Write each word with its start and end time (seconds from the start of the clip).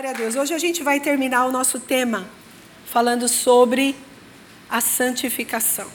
Glória 0.00 0.16
a 0.16 0.18
Deus. 0.18 0.34
Hoje 0.34 0.54
a 0.54 0.58
gente 0.58 0.82
vai 0.82 0.98
terminar 0.98 1.44
o 1.44 1.52
nosso 1.52 1.78
tema 1.78 2.26
falando 2.86 3.28
sobre 3.28 3.94
a 4.66 4.80
santificação. 4.80 5.86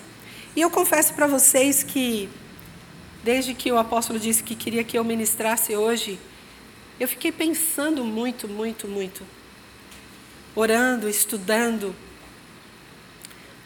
E 0.55 0.61
eu 0.61 0.69
confesso 0.69 1.11
para 1.15 1.25
vocês 1.25 1.81
que 1.81 2.29
desde 3.23 3.55
que 3.55 3.71
o 3.71 3.79
apóstolo 3.79 4.19
disse 4.19 4.43
que 4.43 4.53
queria 4.53 4.83
que 4.83 4.95
eu 4.95 5.03
ministrasse 5.03 5.75
hoje, 5.75 6.19
eu 6.99 7.07
fiquei 7.07 7.31
pensando 7.31 8.03
muito, 8.05 8.47
muito, 8.47 8.87
muito. 8.87 9.23
Orando, 10.53 11.09
estudando. 11.09 11.95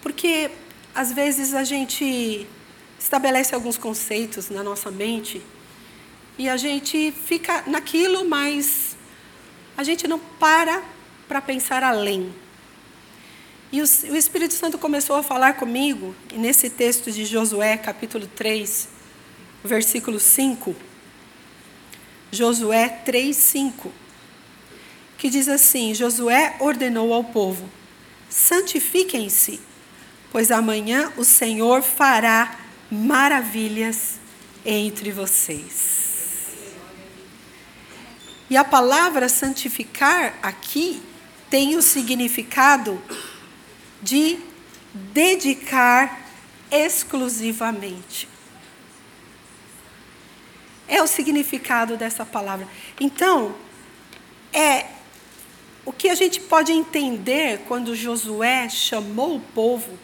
Porque 0.02 0.52
às 0.96 1.12
vezes 1.12 1.54
a 1.54 1.66
gente 1.66 2.48
estabelece 2.98 3.54
alguns 3.54 3.78
conceitos 3.78 4.50
na 4.50 4.64
nossa 4.64 4.90
mente 4.90 5.42
e 6.38 6.48
a 6.48 6.56
gente 6.56 7.12
fica 7.12 7.62
naquilo, 7.68 8.24
mas 8.24 8.89
a 9.80 9.84
gente 9.84 10.10
não 10.10 10.20
para 10.20 10.84
para 11.26 11.40
pensar 11.40 11.86
além. 11.86 12.36
E 13.72 13.82
o, 13.82 13.86
o 14.12 14.18
Espírito 14.18 14.54
Santo 14.54 14.78
começou 14.78 15.16
a 15.16 15.24
falar 15.24 15.54
comigo, 15.54 16.14
nesse 16.34 16.70
texto 16.70 17.10
de 17.10 17.24
Josué, 17.24 17.78
capítulo 17.78 18.28
3, 18.28 18.90
versículo 19.64 20.20
5, 20.20 20.76
Josué 22.30 22.90
3, 22.90 23.34
5, 23.34 23.90
que 25.18 25.30
diz 25.30 25.48
assim: 25.48 25.96
Josué 25.96 26.58
ordenou 26.60 27.14
ao 27.14 27.24
povo: 27.24 27.70
santifiquem-se, 28.30 29.62
pois 30.30 30.52
amanhã 30.52 31.14
o 31.16 31.24
Senhor 31.24 31.82
fará 31.82 32.60
maravilhas 32.92 34.20
entre 34.66 35.10
vocês. 35.14 36.09
E 38.50 38.58
a 38.58 38.64
palavra 38.64 39.30
santificar 39.30 40.38
aqui 40.42 41.02
tem 41.50 41.76
o 41.76 41.82
significado 41.82 43.02
de 44.02 44.40
dedicar 44.94 46.20
exclusivamente 46.72 48.28
é 50.90 51.02
o 51.02 51.08
significado 51.08 51.96
dessa 51.96 52.26
palavra. 52.26 52.68
Então, 53.00 53.56
é 54.52 54.88
o 55.86 55.94
que 55.94 56.10
a 56.10 56.16
gente 56.16 56.42
pode 56.42 56.72
entender 56.72 57.62
quando 57.68 57.96
Josué 57.96 58.68
chamou 58.68 59.36
o 59.36 59.40
povo 59.40 59.98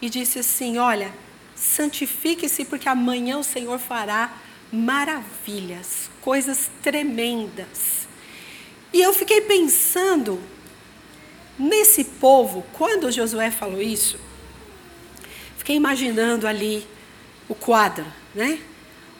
e 0.00 0.08
disse 0.08 0.38
assim: 0.38 0.78
Olha, 0.78 1.12
santifique-se, 1.56 2.64
porque 2.64 2.88
amanhã 2.88 3.36
o 3.38 3.44
Senhor 3.44 3.78
fará 3.78 4.32
maravilhas, 4.72 6.10
coisas 6.22 6.70
tremendas. 6.82 8.08
E 8.92 9.00
eu 9.00 9.12
fiquei 9.12 9.42
pensando 9.42 10.40
nesse 11.58 12.04
povo, 12.04 12.64
quando 12.72 13.12
Josué 13.12 13.50
falou 13.50 13.82
isso, 13.82 14.18
fiquei 15.58 15.76
imaginando 15.76 16.46
ali 16.46 16.86
o 17.48 17.54
quadro, 17.54 18.06
né? 18.34 18.58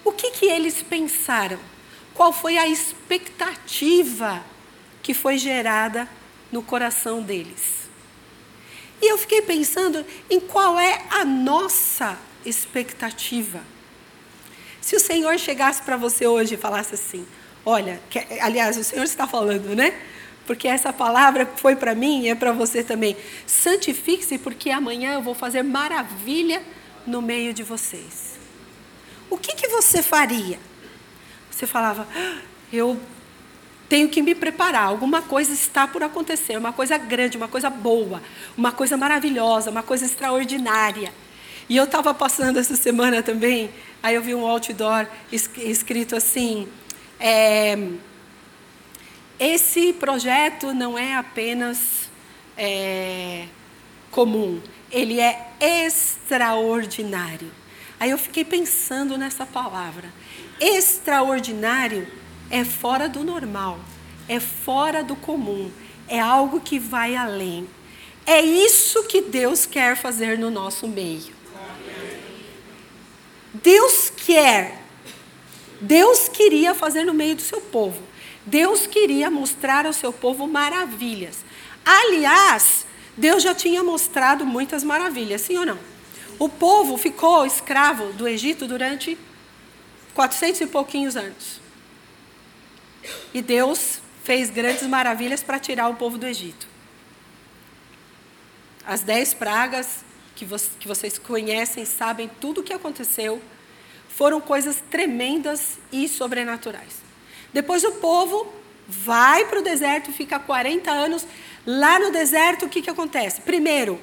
O 0.04 0.10
que, 0.10 0.30
que 0.32 0.46
eles 0.46 0.82
pensaram? 0.82 1.58
Qual 2.14 2.32
foi 2.32 2.58
a 2.58 2.66
expectativa 2.66 4.44
que 5.02 5.14
foi 5.14 5.38
gerada 5.38 6.08
no 6.50 6.62
coração 6.62 7.22
deles? 7.22 7.82
E 9.00 9.10
eu 9.10 9.18
fiquei 9.18 9.42
pensando 9.42 10.04
em 10.30 10.40
qual 10.40 10.78
é 10.78 11.04
a 11.10 11.24
nossa 11.24 12.18
expectativa. 12.44 13.60
Se 14.82 14.94
o 14.94 15.00
Senhor 15.00 15.38
chegasse 15.38 15.80
para 15.80 15.96
você 15.96 16.26
hoje 16.26 16.54
e 16.54 16.58
falasse 16.58 16.94
assim: 16.94 17.26
Olha, 17.64 17.98
que, 18.10 18.18
aliás, 18.40 18.76
o 18.76 18.84
Senhor 18.84 19.04
está 19.04 19.26
falando, 19.26 19.74
né? 19.74 19.94
Porque 20.46 20.68
essa 20.68 20.92
palavra 20.92 21.48
foi 21.56 21.74
para 21.74 21.94
mim 21.94 22.24
e 22.24 22.28
é 22.28 22.34
para 22.34 22.52
você 22.52 22.84
também. 22.84 23.16
Santifique-se, 23.46 24.36
porque 24.36 24.68
amanhã 24.68 25.14
eu 25.14 25.22
vou 25.22 25.34
fazer 25.34 25.62
maravilha 25.62 26.60
no 27.06 27.22
meio 27.22 27.54
de 27.54 27.62
vocês 27.62 28.32
o 29.32 29.38
que, 29.38 29.54
que 29.54 29.68
você 29.68 30.02
faria? 30.02 30.58
Você 31.50 31.66
falava, 31.66 32.06
ah, 32.14 32.38
eu 32.70 33.00
tenho 33.88 34.08
que 34.10 34.20
me 34.20 34.34
preparar, 34.34 34.84
alguma 34.84 35.22
coisa 35.22 35.54
está 35.54 35.88
por 35.88 36.02
acontecer, 36.02 36.56
uma 36.58 36.72
coisa 36.72 36.98
grande, 36.98 37.38
uma 37.38 37.48
coisa 37.48 37.70
boa, 37.70 38.22
uma 38.56 38.72
coisa 38.72 38.94
maravilhosa, 38.94 39.70
uma 39.70 39.82
coisa 39.82 40.04
extraordinária. 40.04 41.12
E 41.72 41.76
eu 41.78 41.84
estava 41.84 42.12
passando 42.12 42.58
essa 42.58 42.76
semana 42.76 43.22
também, 43.22 43.70
aí 44.02 44.14
eu 44.14 44.20
vi 44.20 44.34
um 44.34 44.46
outdoor 44.46 45.06
escrito 45.32 46.14
assim: 46.14 46.68
é, 47.18 47.88
esse 49.40 49.94
projeto 49.94 50.74
não 50.74 50.98
é 50.98 51.14
apenas 51.14 52.10
é, 52.58 53.46
comum, 54.10 54.60
ele 54.90 55.18
é 55.18 55.48
extraordinário. 55.58 57.50
Aí 57.98 58.10
eu 58.10 58.18
fiquei 58.18 58.44
pensando 58.44 59.16
nessa 59.16 59.46
palavra. 59.46 60.12
Extraordinário 60.60 62.06
é 62.50 62.64
fora 62.66 63.08
do 63.08 63.24
normal, 63.24 63.80
é 64.28 64.38
fora 64.38 65.02
do 65.02 65.16
comum, 65.16 65.70
é 66.06 66.20
algo 66.20 66.60
que 66.60 66.78
vai 66.78 67.16
além. 67.16 67.66
É 68.26 68.42
isso 68.42 69.04
que 69.04 69.22
Deus 69.22 69.64
quer 69.64 69.96
fazer 69.96 70.38
no 70.38 70.50
nosso 70.50 70.86
meio. 70.86 71.40
Deus 73.54 74.10
quer, 74.10 74.82
Deus 75.80 76.28
queria 76.28 76.74
fazer 76.74 77.04
no 77.04 77.12
meio 77.12 77.36
do 77.36 77.42
seu 77.42 77.60
povo. 77.60 78.02
Deus 78.46 78.86
queria 78.86 79.30
mostrar 79.30 79.86
ao 79.86 79.92
seu 79.92 80.12
povo 80.12 80.46
maravilhas. 80.46 81.44
Aliás, 81.84 82.86
Deus 83.16 83.42
já 83.42 83.54
tinha 83.54 83.82
mostrado 83.84 84.44
muitas 84.46 84.82
maravilhas, 84.82 85.42
sim 85.42 85.58
ou 85.58 85.66
não? 85.66 85.78
O 86.38 86.48
povo 86.48 86.96
ficou 86.96 87.44
escravo 87.44 88.12
do 88.14 88.26
Egito 88.26 88.66
durante 88.66 89.18
400 90.14 90.62
e 90.62 90.66
pouquinhos 90.66 91.16
anos. 91.16 91.60
E 93.34 93.42
Deus 93.42 94.00
fez 94.24 94.50
grandes 94.50 94.86
maravilhas 94.86 95.42
para 95.42 95.58
tirar 95.58 95.88
o 95.88 95.94
povo 95.94 96.16
do 96.16 96.26
Egito. 96.26 96.66
As 98.84 99.02
dez 99.02 99.34
pragas 99.34 100.04
que, 100.34 100.44
vo 100.44 100.56
que 100.78 100.88
vocês 100.88 101.18
conhecem, 101.18 101.84
sabem 101.84 102.30
tudo 102.40 102.60
o 102.60 102.64
que 102.64 102.72
aconteceu, 102.72 103.40
foram 104.08 104.40
coisas 104.40 104.82
tremendas 104.90 105.78
e 105.90 106.08
sobrenaturais. 106.08 107.02
Depois 107.52 107.84
o 107.84 107.92
povo 107.92 108.52
vai 108.86 109.46
para 109.46 109.58
o 109.58 109.62
deserto, 109.62 110.12
fica 110.12 110.38
40 110.38 110.90
anos. 110.90 111.26
Lá 111.66 111.98
no 111.98 112.10
deserto, 112.10 112.66
o 112.66 112.68
que, 112.68 112.82
que 112.82 112.90
acontece? 112.90 113.40
Primeiro, 113.40 114.00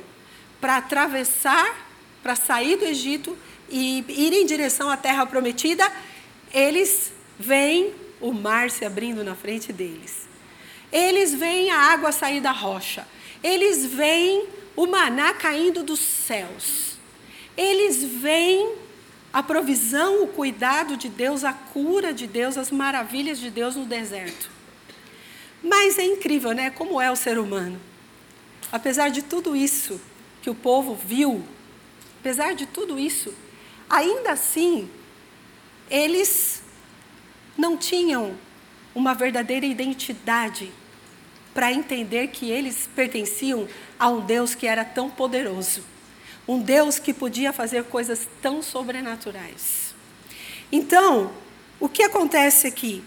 para 0.59 0.77
atravessar 0.77 1.89
para 2.21 2.35
sair 2.35 2.77
do 2.77 2.85
Egito 2.85 3.37
e 3.69 4.03
ir 4.07 4.33
em 4.33 4.45
direção 4.45 4.89
à 4.89 4.97
terra 4.97 5.25
prometida, 5.25 5.89
eles 6.53 7.11
veem 7.37 7.93
o 8.19 8.33
mar 8.33 8.69
se 8.69 8.83
abrindo 8.83 9.23
na 9.23 9.35
frente 9.35 9.71
deles. 9.71 10.27
Eles 10.91 11.33
veem 11.33 11.71
a 11.71 11.77
água 11.77 12.11
sair 12.11 12.41
da 12.41 12.51
rocha. 12.51 13.07
Eles 13.43 13.85
veem 13.85 14.47
o 14.79 14.87
maná 14.87 15.33
caindo 15.33 15.83
dos 15.83 15.99
céus. 15.99 16.97
Eles 17.57 18.03
veem 18.03 18.75
a 19.33 19.43
provisão, 19.43 20.23
o 20.23 20.27
cuidado 20.27 20.95
de 20.95 21.09
Deus, 21.09 21.43
a 21.43 21.53
cura 21.53 22.13
de 22.13 22.25
Deus, 22.25 22.57
as 22.57 22.71
maravilhas 22.71 23.39
de 23.39 23.49
Deus 23.49 23.75
no 23.75 23.85
deserto. 23.85 24.49
Mas 25.61 25.97
é 25.97 26.03
incrível, 26.03 26.51
né? 26.53 26.69
Como 26.69 27.01
é 27.01 27.11
o 27.11 27.15
ser 27.15 27.37
humano. 27.37 27.79
Apesar 28.71 29.09
de 29.09 29.21
tudo 29.21 29.55
isso 29.55 29.99
que 30.41 30.49
o 30.49 30.55
povo 30.55 30.95
viu 30.95 31.43
Apesar 32.19 32.53
de 32.53 32.65
tudo 32.65 32.99
isso, 32.99 33.33
ainda 33.89 34.31
assim, 34.33 34.89
eles 35.89 36.61
não 37.57 37.77
tinham 37.77 38.35
uma 38.93 39.13
verdadeira 39.13 39.65
identidade 39.65 40.69
para 41.53 41.71
entender 41.71 42.27
que 42.27 42.51
eles 42.51 42.89
pertenciam 42.93 43.67
a 43.99 44.07
um 44.09 44.21
Deus 44.21 44.55
que 44.55 44.65
era 44.65 44.85
tão 44.85 45.09
poderoso, 45.09 45.83
um 46.47 46.59
Deus 46.59 46.97
que 46.97 47.13
podia 47.13 47.51
fazer 47.51 47.83
coisas 47.83 48.27
tão 48.41 48.63
sobrenaturais. 48.63 49.93
Então, 50.71 51.31
o 51.79 51.89
que 51.89 52.03
acontece 52.03 52.65
aqui? 52.65 53.03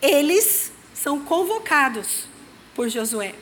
Eles 0.00 0.72
são 0.92 1.20
convocados 1.20 2.24
por 2.74 2.88
Josué. 2.88 3.34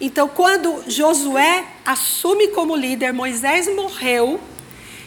Então, 0.00 0.28
quando 0.28 0.84
Josué 0.86 1.66
assume 1.84 2.48
como 2.48 2.76
líder, 2.76 3.12
Moisés 3.12 3.72
morreu 3.74 4.40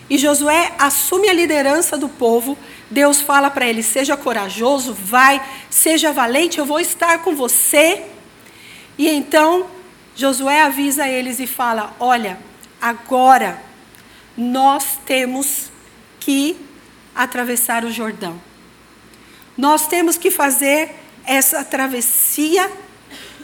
e 0.10 0.18
Josué 0.18 0.74
assume 0.78 1.30
a 1.30 1.34
liderança 1.34 1.98
do 1.98 2.08
povo. 2.10 2.58
Deus 2.90 3.22
fala 3.22 3.50
para 3.50 3.68
ele: 3.68 3.82
seja 3.82 4.16
corajoso, 4.16 4.94
vai, 4.94 5.44
seja 5.70 6.12
valente, 6.12 6.60
eu 6.60 6.66
vou 6.66 6.80
estar 6.80 7.20
com 7.24 7.36
você. 7.36 8.04
E 8.98 9.10
então 9.10 9.68
Josué 10.16 10.62
avisa 10.62 11.08
eles 11.08 11.40
e 11.40 11.48
fala: 11.48 11.96
olha, 12.00 12.40
agora 12.82 13.62
nós 14.38 15.00
temos 15.06 15.72
que 16.20 16.58
atravessar 17.16 17.84
o 17.84 17.92
Jordão. 17.92 18.40
Nós 19.58 19.88
temos 19.88 20.18
que 20.18 20.32
fazer 20.32 20.96
essa 21.26 21.64
travessia, 21.64 22.72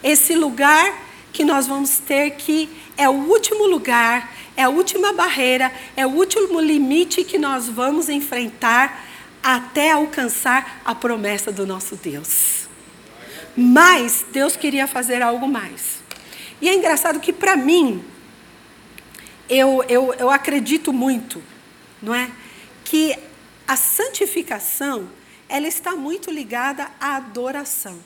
esse 0.03 0.35
lugar 0.35 0.93
que 1.31 1.43
nós 1.43 1.67
vamos 1.67 1.99
ter 1.99 2.31
que 2.31 2.69
é 2.97 3.07
o 3.07 3.13
último 3.13 3.67
lugar, 3.67 4.33
é 4.57 4.63
a 4.63 4.69
última 4.69 5.13
barreira, 5.13 5.71
é 5.95 6.05
o 6.05 6.09
último 6.09 6.59
limite 6.59 7.23
que 7.23 7.37
nós 7.37 7.69
vamos 7.69 8.09
enfrentar 8.09 9.05
até 9.41 9.91
alcançar 9.91 10.81
a 10.83 10.93
promessa 10.93 11.51
do 11.51 11.65
nosso 11.65 11.95
Deus. 11.95 12.67
Mas 13.55 14.25
Deus 14.31 14.55
queria 14.55 14.87
fazer 14.87 15.21
algo 15.21 15.47
mais. 15.47 15.98
E 16.61 16.67
é 16.67 16.73
engraçado 16.75 17.19
que, 17.19 17.31
para 17.31 17.55
mim, 17.55 18.03
eu, 19.49 19.83
eu, 19.83 20.13
eu 20.13 20.29
acredito 20.29 20.93
muito, 20.93 21.41
não 22.01 22.13
é? 22.13 22.31
Que 22.83 23.17
a 23.67 23.75
santificação, 23.75 25.09
ela 25.47 25.67
está 25.67 25.95
muito 25.95 26.29
ligada 26.29 26.91
à 26.99 27.15
adoração. 27.15 27.99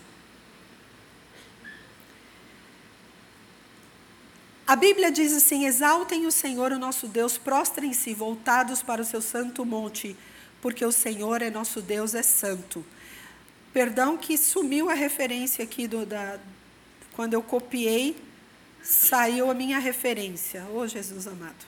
A 4.65 4.75
Bíblia 4.75 5.11
diz 5.11 5.33
assim: 5.33 5.65
Exaltem 5.65 6.25
o 6.25 6.31
Senhor, 6.31 6.71
o 6.71 6.79
nosso 6.79 7.07
Deus, 7.07 7.37
prostrem-se, 7.37 8.13
voltados 8.13 8.81
para 8.81 9.01
o 9.01 9.05
seu 9.05 9.21
santo 9.21 9.65
monte, 9.65 10.15
porque 10.61 10.85
o 10.85 10.91
Senhor 10.91 11.41
é 11.41 11.49
nosso 11.49 11.81
Deus, 11.81 12.15
é 12.15 12.23
santo. 12.23 12.85
Perdão 13.73 14.15
que 14.15 14.37
sumiu 14.37 14.89
a 14.89 14.93
referência 14.93 15.63
aqui 15.63 15.87
do, 15.87 16.05
da, 16.05 16.39
quando 17.13 17.33
eu 17.33 17.41
copiei 17.41 18.15
saiu 18.83 19.49
a 19.49 19.53
minha 19.53 19.79
referência. 19.79 20.65
Ô 20.65 20.79
oh, 20.79 20.87
Jesus 20.87 21.25
amado. 21.25 21.65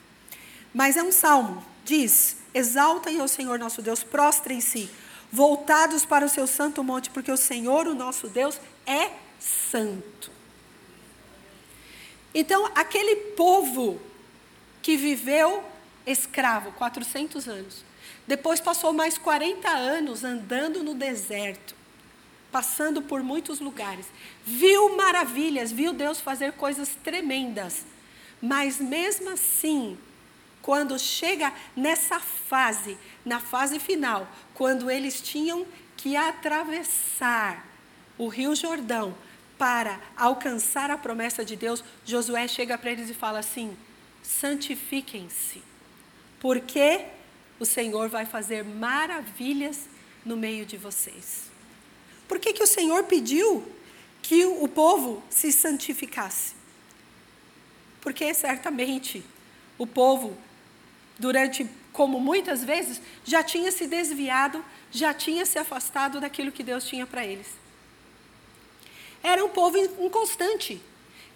Mas 0.72 0.96
é 0.96 1.02
um 1.02 1.10
salmo. 1.10 1.64
Diz: 1.84 2.36
Exaltem 2.52 3.20
ao 3.20 3.28
Senhor 3.28 3.58
nosso 3.58 3.80
Deus, 3.82 4.02
prostrem-se, 4.02 4.90
voltados 5.32 6.04
para 6.04 6.24
o 6.24 6.28
seu 6.28 6.46
santo 6.46 6.84
monte, 6.84 7.10
porque 7.10 7.32
o 7.32 7.36
Senhor, 7.36 7.86
o 7.86 7.94
nosso 7.94 8.28
Deus, 8.28 8.60
é 8.86 9.10
santo. 9.38 10.30
Então, 12.34 12.70
aquele 12.74 13.16
povo 13.32 14.00
que 14.82 14.96
viveu 14.96 15.64
escravo 16.06 16.72
400 16.72 17.48
anos, 17.48 17.84
depois 18.26 18.60
passou 18.60 18.92
mais 18.92 19.16
40 19.16 19.68
anos 19.68 20.24
andando 20.24 20.82
no 20.82 20.94
deserto, 20.94 21.75
passando 22.56 23.02
por 23.02 23.22
muitos 23.22 23.60
lugares, 23.60 24.06
viu 24.42 24.96
maravilhas, 24.96 25.70
viu 25.70 25.92
Deus 25.92 26.18
fazer 26.18 26.52
coisas 26.52 26.96
tremendas, 27.04 27.84
mas 28.40 28.80
mesmo 28.80 29.28
assim, 29.28 29.98
quando 30.62 30.98
chega 30.98 31.52
nessa 31.76 32.18
fase, 32.18 32.96
na 33.26 33.40
fase 33.40 33.78
final, 33.78 34.26
quando 34.54 34.90
eles 34.90 35.20
tinham 35.20 35.66
que 35.98 36.16
atravessar 36.16 37.66
o 38.16 38.26
Rio 38.26 38.54
Jordão 38.54 39.14
para 39.58 40.00
alcançar 40.16 40.90
a 40.90 40.96
promessa 40.96 41.44
de 41.44 41.56
Deus, 41.56 41.84
Josué 42.06 42.48
chega 42.48 42.78
para 42.78 42.90
eles 42.90 43.10
e 43.10 43.14
fala 43.14 43.40
assim: 43.40 43.76
santifiquem-se, 44.22 45.62
porque 46.40 47.04
o 47.60 47.66
Senhor 47.66 48.08
vai 48.08 48.24
fazer 48.24 48.64
maravilhas 48.64 49.90
no 50.24 50.38
meio 50.38 50.64
de 50.64 50.78
vocês. 50.78 51.54
Por 52.28 52.38
que, 52.38 52.52
que 52.52 52.62
o 52.62 52.66
Senhor 52.66 53.04
pediu 53.04 53.66
que 54.22 54.44
o 54.44 54.66
povo 54.68 55.22
se 55.30 55.52
santificasse? 55.52 56.54
Porque 58.00 58.32
certamente 58.34 59.24
o 59.78 59.86
povo, 59.86 60.36
durante, 61.18 61.68
como 61.92 62.20
muitas 62.20 62.64
vezes, 62.64 63.00
já 63.24 63.42
tinha 63.42 63.70
se 63.70 63.86
desviado, 63.86 64.64
já 64.90 65.12
tinha 65.12 65.44
se 65.44 65.58
afastado 65.58 66.20
daquilo 66.20 66.52
que 66.52 66.62
Deus 66.62 66.84
tinha 66.84 67.06
para 67.06 67.24
eles. 67.24 67.48
Era 69.22 69.44
um 69.44 69.48
povo 69.48 69.76
inconstante, 69.78 70.80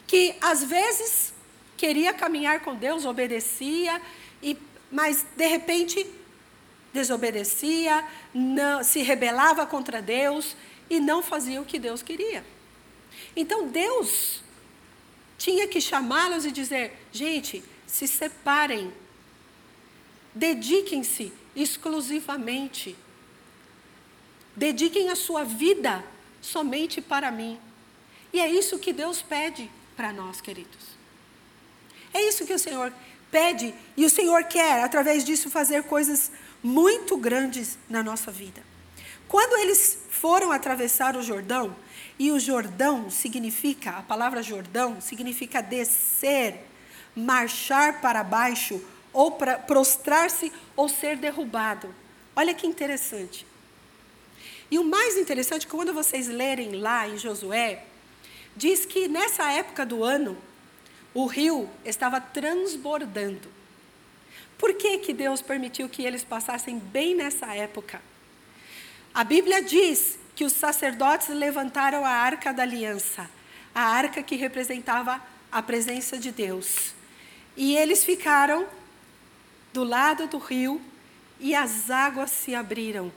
que 0.06 0.34
às 0.40 0.64
vezes 0.64 1.32
queria 1.76 2.12
caminhar 2.12 2.60
com 2.60 2.74
Deus, 2.74 3.04
obedecia, 3.04 4.00
e, 4.42 4.56
mas 4.90 5.24
de 5.36 5.46
repente 5.46 6.06
desobedecia, 6.92 8.04
não, 8.34 8.82
se 8.82 9.02
rebelava 9.02 9.64
contra 9.66 10.02
Deus 10.02 10.56
e 10.90 10.98
não 10.98 11.22
fazia 11.22 11.62
o 11.62 11.64
que 11.64 11.78
Deus 11.78 12.02
queria. 12.02 12.44
Então 13.34 13.68
Deus 13.68 14.42
tinha 15.38 15.68
que 15.68 15.80
chamá-los 15.80 16.44
e 16.44 16.50
dizer: 16.50 17.06
gente, 17.12 17.64
se 17.86 18.06
separem, 18.08 18.92
dediquem-se 20.34 21.32
exclusivamente, 21.54 22.96
dediquem 24.56 25.08
a 25.08 25.16
sua 25.16 25.44
vida 25.44 26.04
somente 26.42 27.00
para 27.00 27.30
mim. 27.30 27.58
E 28.32 28.40
é 28.40 28.50
isso 28.50 28.78
que 28.78 28.92
Deus 28.92 29.22
pede 29.22 29.70
para 29.96 30.12
nós, 30.12 30.40
queridos. 30.40 30.90
É 32.12 32.26
isso 32.28 32.44
que 32.44 32.52
o 32.52 32.58
Senhor 32.58 32.92
pede 33.30 33.74
e 33.96 34.04
o 34.04 34.10
Senhor 34.10 34.44
quer, 34.44 34.82
através 34.82 35.24
disso, 35.24 35.50
fazer 35.50 35.84
coisas 35.84 36.30
muito 36.62 37.16
grandes 37.16 37.78
na 37.88 38.02
nossa 38.02 38.30
vida. 38.30 38.62
Quando 39.28 39.56
eles 39.58 39.99
foram 40.20 40.52
atravessar 40.52 41.16
o 41.16 41.22
Jordão, 41.22 41.74
e 42.18 42.30
o 42.30 42.38
Jordão 42.38 43.08
significa, 43.10 43.92
a 43.92 44.02
palavra 44.02 44.42
Jordão 44.42 45.00
significa 45.00 45.62
descer, 45.62 46.66
marchar 47.16 48.02
para 48.02 48.22
baixo, 48.22 48.82
ou 49.14 49.32
prostrar-se 49.66 50.52
ou 50.76 50.90
ser 50.90 51.16
derrubado. 51.16 51.92
Olha 52.36 52.52
que 52.52 52.66
interessante. 52.66 53.46
E 54.70 54.78
o 54.78 54.84
mais 54.84 55.16
interessante, 55.16 55.66
quando 55.66 55.94
vocês 55.94 56.28
lerem 56.28 56.72
lá 56.72 57.08
em 57.08 57.16
Josué, 57.16 57.84
diz 58.54 58.84
que 58.84 59.08
nessa 59.08 59.50
época 59.50 59.86
do 59.86 60.04
ano, 60.04 60.36
o 61.14 61.24
rio 61.24 61.68
estava 61.82 62.20
transbordando. 62.20 63.48
Por 64.58 64.74
que, 64.74 64.98
que 64.98 65.14
Deus 65.14 65.40
permitiu 65.40 65.88
que 65.88 66.04
eles 66.04 66.22
passassem 66.22 66.78
bem 66.78 67.16
nessa 67.16 67.54
época? 67.54 68.09
A 69.12 69.24
Bíblia 69.24 69.62
diz 69.62 70.18
que 70.36 70.44
os 70.44 70.52
sacerdotes 70.52 71.28
levantaram 71.28 72.04
a 72.04 72.10
arca 72.10 72.52
da 72.52 72.62
aliança, 72.62 73.28
a 73.74 73.82
arca 73.82 74.22
que 74.22 74.36
representava 74.36 75.20
a 75.50 75.60
presença 75.60 76.16
de 76.16 76.30
Deus. 76.30 76.94
E 77.56 77.76
eles 77.76 78.04
ficaram 78.04 78.66
do 79.72 79.82
lado 79.82 80.28
do 80.28 80.38
rio 80.38 80.80
e 81.40 81.54
as 81.54 81.90
águas 81.90 82.30
se 82.30 82.54
abriram. 82.54 83.12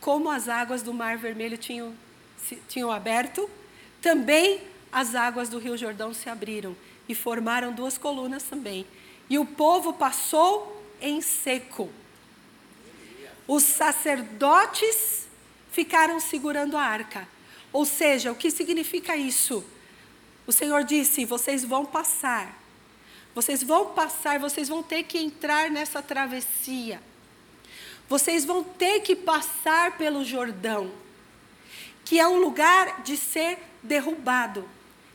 Como 0.00 0.30
as 0.30 0.48
águas 0.48 0.82
do 0.82 0.94
Mar 0.94 1.18
Vermelho 1.18 1.58
tinham, 1.58 1.94
se, 2.36 2.56
tinham 2.68 2.90
aberto, 2.90 3.48
também 4.00 4.62
as 4.90 5.14
águas 5.14 5.48
do 5.48 5.58
Rio 5.58 5.76
Jordão 5.76 6.14
se 6.14 6.28
abriram 6.28 6.76
e 7.08 7.14
formaram 7.14 7.72
duas 7.72 7.98
colunas 7.98 8.42
também. 8.42 8.86
E 9.28 9.38
o 9.38 9.44
povo 9.44 9.92
passou 9.92 10.82
em 11.00 11.20
seco. 11.20 11.90
Os 13.46 13.62
sacerdotes 13.62 15.23
ficaram 15.74 16.20
segurando 16.20 16.76
a 16.76 16.82
arca. 16.82 17.28
Ou 17.72 17.84
seja, 17.84 18.30
o 18.30 18.36
que 18.36 18.50
significa 18.50 19.16
isso? 19.16 19.64
O 20.46 20.52
Senhor 20.52 20.84
disse: 20.84 21.24
vocês 21.24 21.64
vão 21.64 21.84
passar. 21.84 22.62
Vocês 23.34 23.64
vão 23.64 23.86
passar, 23.86 24.38
vocês 24.38 24.68
vão 24.68 24.80
ter 24.80 25.02
que 25.02 25.18
entrar 25.18 25.68
nessa 25.68 26.00
travessia. 26.00 27.02
Vocês 28.08 28.44
vão 28.44 28.62
ter 28.62 29.00
que 29.00 29.16
passar 29.16 29.98
pelo 29.98 30.24
Jordão, 30.24 30.92
que 32.04 32.20
é 32.20 32.28
um 32.28 32.38
lugar 32.38 33.02
de 33.02 33.16
ser 33.16 33.58
derrubado, 33.82 34.68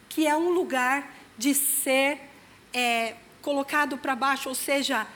que 0.10 0.28
é 0.28 0.36
um 0.36 0.50
lugar 0.50 1.16
de 1.38 1.54
ser 1.54 2.20
é, 2.74 3.16
colocado 3.42 3.98
para 3.98 4.16
baixo, 4.16 4.50
ou 4.50 4.56
seja, 4.56 5.08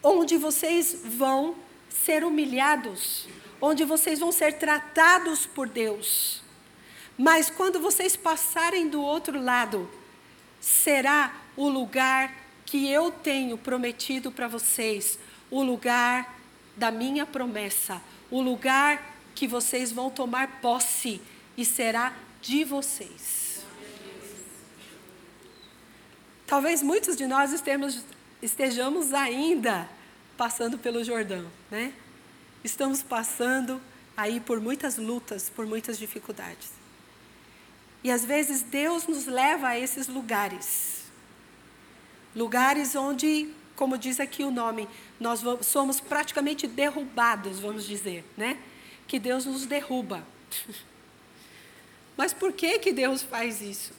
onde 0.00 0.36
vocês 0.36 1.00
vão 1.02 1.56
ser 1.88 2.22
humilhados, 2.22 3.26
onde 3.60 3.84
vocês 3.84 4.18
vão 4.18 4.32
ser 4.32 4.54
tratados 4.58 5.46
por 5.46 5.68
Deus. 5.68 6.42
Mas 7.16 7.48
quando 7.48 7.80
vocês 7.80 8.16
passarem 8.16 8.88
do 8.88 9.00
outro 9.00 9.40
lado, 9.40 9.88
será 10.60 11.34
o 11.56 11.68
lugar 11.68 12.34
que 12.66 12.90
eu 12.90 13.10
tenho 13.10 13.56
prometido 13.56 14.32
para 14.32 14.48
vocês, 14.48 15.18
o 15.50 15.62
lugar 15.62 16.38
da 16.76 16.90
minha 16.90 17.24
promessa, 17.24 18.02
o 18.30 18.40
lugar 18.40 19.14
que 19.34 19.46
vocês 19.46 19.92
vão 19.92 20.10
tomar 20.10 20.60
posse 20.60 21.20
e 21.56 21.64
será 21.64 22.12
de 22.42 22.64
vocês. 22.64 23.64
Talvez 26.46 26.82
muitos 26.82 27.16
de 27.16 27.26
nós 27.26 27.52
estejamos, 28.42 29.14
ainda 29.14 29.88
passando 30.36 30.76
pelo 30.78 31.04
Jordão, 31.04 31.46
né? 31.70 31.92
Estamos 32.64 33.02
passando 33.02 33.80
aí 34.16 34.40
por 34.40 34.58
muitas 34.58 34.96
lutas, 34.96 35.50
por 35.54 35.66
muitas 35.66 35.98
dificuldades. 35.98 36.72
E 38.02 38.10
às 38.10 38.24
vezes 38.24 38.62
Deus 38.62 39.06
nos 39.06 39.26
leva 39.26 39.68
a 39.68 39.78
esses 39.78 40.08
lugares. 40.08 41.04
Lugares 42.34 42.94
onde, 42.94 43.52
como 43.76 43.98
diz 43.98 44.18
aqui 44.18 44.42
o 44.42 44.50
nome, 44.50 44.88
nós 45.20 45.42
somos 45.62 46.00
praticamente 46.00 46.66
derrubados, 46.66 47.60
vamos 47.60 47.86
dizer, 47.86 48.24
né? 48.36 48.58
Que 49.06 49.18
Deus 49.18 49.44
nos 49.44 49.66
derruba. 49.66 50.26
Mas 52.16 52.32
por 52.32 52.52
que 52.52 52.78
que 52.78 52.92
Deus 52.92 53.22
faz 53.22 53.60
isso? 53.60 53.92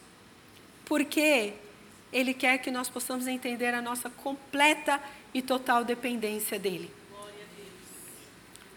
Porque 0.85 1.53
ele 2.11 2.33
quer 2.33 2.57
que 2.59 2.71
nós 2.71 2.89
possamos 2.89 3.27
entender 3.27 3.73
a 3.73 3.81
nossa 3.81 4.09
completa 4.09 5.01
e 5.33 5.41
total 5.41 5.83
dependência 5.83 6.57
dele. 6.57 6.91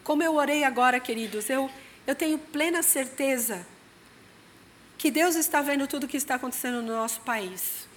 Como 0.03 0.23
eu 0.23 0.35
orei 0.35 0.63
agora, 0.63 0.99
queridos, 0.99 1.49
eu, 1.49 1.69
eu 2.05 2.15
tenho 2.15 2.37
plena 2.37 2.81
certeza 2.81 3.65
que 4.97 5.09
Deus 5.09 5.35
está 5.35 5.61
vendo 5.61 5.87
tudo 5.87 6.03
o 6.03 6.07
que 6.07 6.17
está 6.17 6.35
acontecendo 6.35 6.81
no 6.81 6.93
nosso 6.93 7.21
país, 7.21 7.87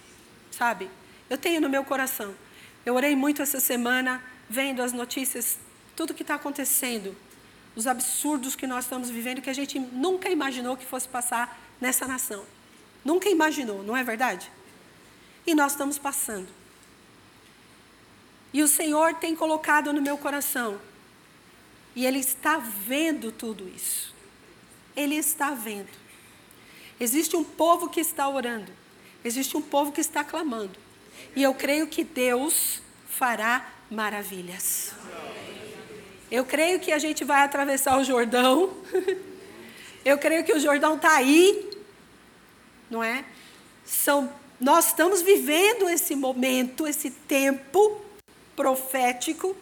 sabe? 0.50 0.88
Eu 1.28 1.36
tenho 1.36 1.60
no 1.60 1.68
meu 1.68 1.84
coração. 1.84 2.34
Eu 2.84 2.94
orei 2.94 3.16
muito 3.16 3.42
essa 3.42 3.58
semana, 3.58 4.22
vendo 4.48 4.82
as 4.82 4.92
notícias, 4.92 5.58
tudo 5.96 6.14
que 6.14 6.22
está 6.22 6.34
acontecendo, 6.34 7.16
os 7.74 7.86
absurdos 7.86 8.54
que 8.54 8.66
nós 8.66 8.84
estamos 8.84 9.10
vivendo, 9.10 9.40
que 9.40 9.50
a 9.50 9.54
gente 9.54 9.78
nunca 9.78 10.28
imaginou 10.28 10.76
que 10.76 10.84
fosse 10.84 11.08
passar 11.08 11.60
nessa 11.80 12.06
nação. 12.06 12.44
Nunca 13.04 13.28
imaginou, 13.28 13.82
não 13.82 13.96
é 13.96 14.04
verdade? 14.04 14.50
E 15.46 15.54
nós 15.54 15.72
estamos 15.72 15.98
passando. 15.98 16.48
E 18.52 18.62
o 18.62 18.68
Senhor 18.68 19.14
tem 19.14 19.34
colocado 19.34 19.92
no 19.92 20.02
meu 20.02 20.18
coração. 20.18 20.78
E 21.94 22.06
Ele 22.06 22.18
está 22.18 22.58
vendo 22.58 23.30
tudo 23.30 23.68
isso. 23.68 24.14
Ele 24.96 25.16
está 25.16 25.52
vendo. 25.52 25.90
Existe 26.98 27.36
um 27.36 27.44
povo 27.44 27.88
que 27.88 28.00
está 28.00 28.28
orando. 28.28 28.72
Existe 29.24 29.56
um 29.56 29.62
povo 29.62 29.92
que 29.92 30.00
está 30.00 30.24
clamando. 30.24 30.78
E 31.34 31.42
eu 31.42 31.54
creio 31.54 31.86
que 31.86 32.04
Deus 32.04 32.82
fará 33.08 33.70
maravilhas. 33.90 34.92
Eu 36.30 36.44
creio 36.44 36.80
que 36.80 36.92
a 36.92 36.98
gente 36.98 37.24
vai 37.24 37.42
atravessar 37.42 37.98
o 37.98 38.04
Jordão. 38.04 38.72
Eu 40.04 40.18
creio 40.18 40.42
que 40.42 40.52
o 40.52 40.58
Jordão 40.58 40.96
está 40.96 41.16
aí. 41.16 41.70
Não 42.90 43.04
é? 43.04 43.24
São, 43.84 44.32
nós 44.58 44.86
estamos 44.86 45.22
vivendo 45.22 45.88
esse 45.88 46.16
momento, 46.16 46.88
esse 46.88 47.10
tempo 47.10 48.00
profético, 48.56 49.56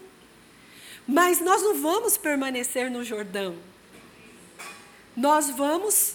mas 1.10 1.40
nós 1.40 1.60
não 1.60 1.74
vamos 1.74 2.16
permanecer 2.16 2.88
no 2.88 3.02
Jordão. 3.02 3.56
Nós 5.16 5.50
vamos 5.50 6.14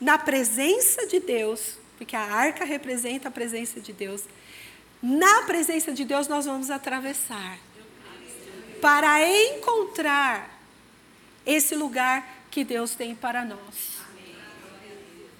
na 0.00 0.16
presença 0.16 1.04
de 1.04 1.18
Deus, 1.18 1.78
porque 1.98 2.14
a 2.14 2.22
arca 2.22 2.64
representa 2.64 3.26
a 3.26 3.30
presença 3.30 3.80
de 3.80 3.92
Deus. 3.92 4.22
Na 5.02 5.42
presença 5.42 5.92
de 5.92 6.04
Deus 6.04 6.28
nós 6.28 6.46
vamos 6.46 6.70
atravessar 6.70 7.58
para 8.80 9.20
encontrar 9.28 10.60
esse 11.44 11.74
lugar 11.74 12.44
que 12.48 12.62
Deus 12.62 12.94
tem 12.94 13.16
para 13.16 13.44
nós. 13.44 13.96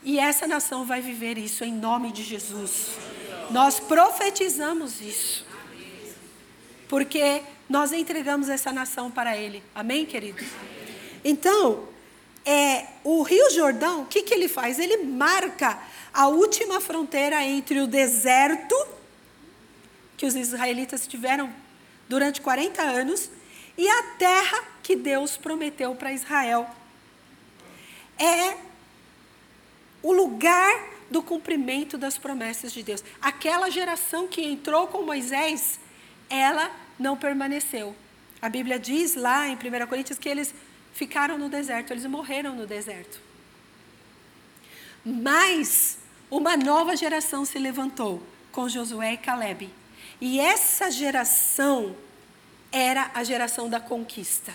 E 0.03 0.19
essa 0.19 0.49
nação 0.49 0.85
vai 0.85 1.01
viver 1.01 1.39
isso 1.39 1.63
em 1.63 1.73
nome 1.73 2.11
de 2.11 2.25
Jesus. 2.25 2.97
Nós 3.53 3.79
profetizamos 3.79 5.01
isso 5.01 5.47
porque 6.89 7.43
nós 7.69 7.93
entregamos 7.93 8.49
essa 8.49 8.73
nação 8.73 9.11
para 9.11 9.37
Ele. 9.37 9.63
Amém, 9.75 10.07
queridos? 10.07 10.47
Então, 11.25 11.89
é, 12.45 12.87
o 13.03 13.23
Rio 13.23 13.51
Jordão, 13.51 14.03
o 14.03 14.07
que, 14.07 14.23
que 14.23 14.33
ele 14.33 14.47
faz? 14.47 14.79
Ele 14.79 14.99
marca 14.99 15.77
a 16.15 16.29
última 16.29 16.81
fronteira 16.81 17.43
entre 17.43 17.81
o 17.81 17.87
deserto, 17.89 18.77
que 20.17 20.25
os 20.25 20.37
israelitas 20.37 21.07
tiveram 21.09 21.53
durante 22.09 22.41
40 22.41 22.81
anos, 22.83 23.29
e 23.77 23.89
a 23.89 24.03
terra 24.17 24.63
que 24.83 24.95
Deus 24.95 25.37
prometeu 25.37 25.95
para 25.97 26.13
Israel. 26.13 26.71
É 28.17 28.57
o 30.03 30.13
lugar 30.13 30.89
do 31.11 31.23
cumprimento 31.23 31.99
das 31.99 32.17
promessas 32.17 32.73
de 32.73 32.83
Deus. 32.83 33.03
Aquela 33.21 33.69
geração 33.71 34.29
que 34.29 34.41
entrou 34.41 34.87
com 34.87 35.03
Moisés 35.03 35.81
ela 36.31 36.71
não 36.99 37.17
permaneceu. 37.17 37.95
A 38.41 38.49
Bíblia 38.49 38.79
diz 38.79 39.15
lá 39.15 39.49
em 39.49 39.55
1 39.55 39.87
Coríntios 39.87 40.19
que 40.19 40.29
eles 40.29 40.55
ficaram 40.93 41.37
no 41.39 41.49
deserto, 41.49 41.93
eles 41.93 42.07
morreram 42.07 42.55
no 42.55 42.67
deserto. 42.67 43.21
Mas 45.05 45.99
uma 46.31 46.57
nova 46.57 46.97
geração 46.97 47.45
se 47.45 47.59
levantou 47.59 48.23
com 48.51 48.69
Josué 48.69 49.13
e 49.13 49.17
Caleb. 49.17 49.71
E 50.21 50.41
essa 50.41 50.91
geração 50.91 51.97
era 52.73 53.11
a 53.15 53.23
geração 53.23 53.69
da 53.69 53.79
conquista. 53.79 54.55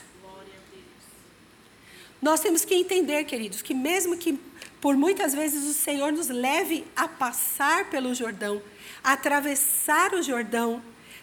Nós 2.21 2.39
temos 2.39 2.63
que 2.63 2.75
entender, 2.75 3.24
queridos, 3.24 3.62
que 3.62 3.74
mesmo 3.74 4.15
que 4.17 4.39
por 4.79 4.95
muitas 4.95 5.33
vezes 5.33 5.63
o 5.69 5.74
Senhor 5.74 6.12
nos 6.12 6.27
leve 6.27 6.86
a 6.95 7.07
passar 7.07 7.89
pelo 7.89 8.13
Jordão, 8.13 8.62
a 9.03 9.13
atravessar 9.13 10.13
o 10.13 10.21
Jordão, 10.21 10.81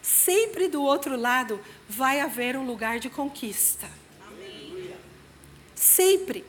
sempre 0.09 0.69
do 0.69 0.83
outro 0.83 1.17
lado 1.17 1.61
vai 1.87 2.21
haver 2.21 2.57
um 2.57 2.65
lugar 2.65 2.99
de 2.99 3.11
conquista. 3.11 3.89
Amém. 4.27 4.95
Sempre. 5.75 6.45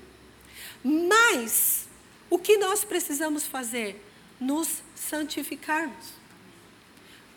Mas 0.82 1.88
o 2.30 2.40
que 2.40 2.58
nós 2.58 2.86
precisamos 2.86 3.46
fazer? 3.46 4.02
Nos 4.40 4.82
santificarmos. 4.96 6.14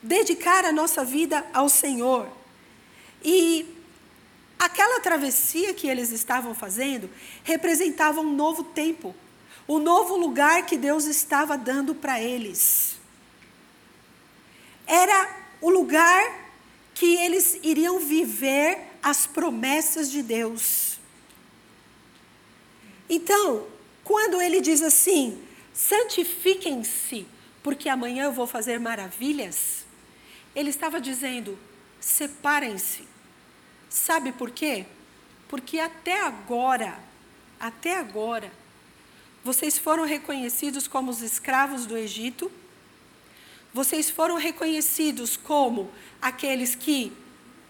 Dedicar 0.01 0.65
a 0.65 0.71
nossa 0.71 1.05
vida 1.05 1.45
ao 1.53 1.69
Senhor. 1.69 2.29
E 3.25 3.77
aquela 4.57 5.01
travessia 5.01 5.75
que 5.75 5.89
eles 5.89 6.11
estavam 6.11 6.55
fazendo 6.55 7.11
representava 7.43 8.21
um 8.21 8.33
novo 8.33 8.63
tempo, 8.63 9.13
um 9.69 9.81
novo 9.81 10.17
lugar 10.17 10.67
que 10.67 10.77
Deus 10.77 11.07
estava 11.07 11.59
dando 11.59 11.97
para 11.97 12.21
eles. 12.21 12.97
Era 14.87 15.42
o 15.63 15.71
lugar 15.71 16.51
que 16.93 17.15
eles 17.17 17.59
iriam 17.63 17.99
viver 18.01 18.79
as 19.03 19.27
promessas 19.27 20.11
de 20.11 20.23
Deus. 20.23 20.99
Então, 23.09 23.67
quando 24.05 24.43
ele 24.43 24.61
diz 24.61 24.83
assim: 24.83 25.41
santifiquem-se, 25.73 27.27
porque 27.63 27.89
amanhã 27.89 28.25
eu 28.25 28.33
vou 28.33 28.47
fazer 28.47 28.79
maravilhas, 28.79 29.87
ele 30.55 30.69
estava 30.69 31.01
dizendo: 31.01 31.59
separem-se. 32.01 33.09
Sabe 33.89 34.33
por 34.33 34.51
quê? 34.51 34.87
Porque 35.49 35.79
até 35.79 36.21
agora, 36.23 36.99
até 37.61 37.99
agora, 37.99 38.51
vocês 39.45 39.79
foram 39.79 40.05
reconhecidos 40.05 40.89
como 40.89 41.11
os 41.11 41.21
escravos 41.21 41.85
do 41.85 41.97
Egito 41.97 42.51
vocês 43.73 44.11
foram 44.11 44.37
reconhecidos 44.37 45.37
como 45.37 45.91
aqueles 46.21 46.75
que 46.75 47.13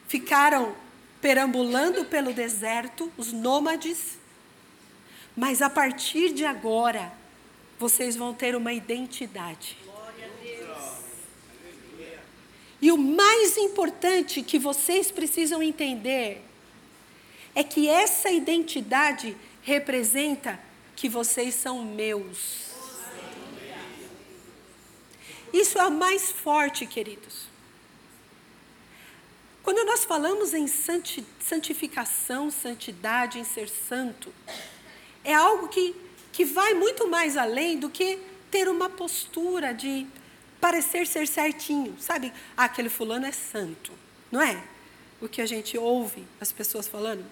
ficaram 0.08 0.74
perambulando 1.20 2.04
pelo 2.04 2.32
deserto, 2.32 3.10
os 3.16 3.32
nômades. 3.32 4.18
Mas 5.36 5.62
a 5.62 5.70
partir 5.70 6.32
de 6.32 6.44
agora, 6.44 7.12
vocês 7.78 8.16
vão 8.16 8.34
ter 8.34 8.56
uma 8.56 8.72
identidade. 8.72 9.78
E 12.80 12.90
o 12.90 12.98
mais 12.98 13.56
importante 13.56 14.42
que 14.42 14.58
vocês 14.58 15.12
precisam 15.12 15.62
entender 15.62 16.42
é 17.54 17.62
que 17.62 17.88
essa 17.88 18.28
identidade 18.28 19.36
representa 19.62 20.58
que 20.96 21.08
vocês 21.08 21.54
são 21.54 21.84
meus. 21.84 22.71
Isso 25.52 25.78
é 25.78 25.86
o 25.86 25.90
mais 25.90 26.30
forte, 26.30 26.86
queridos. 26.86 27.52
Quando 29.62 29.84
nós 29.84 30.04
falamos 30.04 30.54
em 30.54 30.66
santificação, 30.66 32.50
santidade, 32.50 33.38
em 33.38 33.44
ser 33.44 33.68
santo, 33.68 34.32
é 35.22 35.34
algo 35.34 35.68
que, 35.68 35.94
que 36.32 36.44
vai 36.44 36.74
muito 36.74 37.08
mais 37.08 37.36
além 37.36 37.78
do 37.78 37.88
que 37.88 38.18
ter 38.50 38.68
uma 38.68 38.88
postura 38.88 39.72
de 39.72 40.06
parecer 40.60 41.06
ser 41.06 41.28
certinho. 41.28 41.96
Sabe, 42.00 42.32
ah, 42.56 42.64
aquele 42.64 42.88
fulano 42.88 43.26
é 43.26 43.32
santo, 43.32 43.92
não 44.30 44.42
é? 44.42 44.62
O 45.20 45.28
que 45.28 45.40
a 45.40 45.46
gente 45.46 45.78
ouve 45.78 46.24
as 46.40 46.50
pessoas 46.50 46.88
falando, 46.88 47.24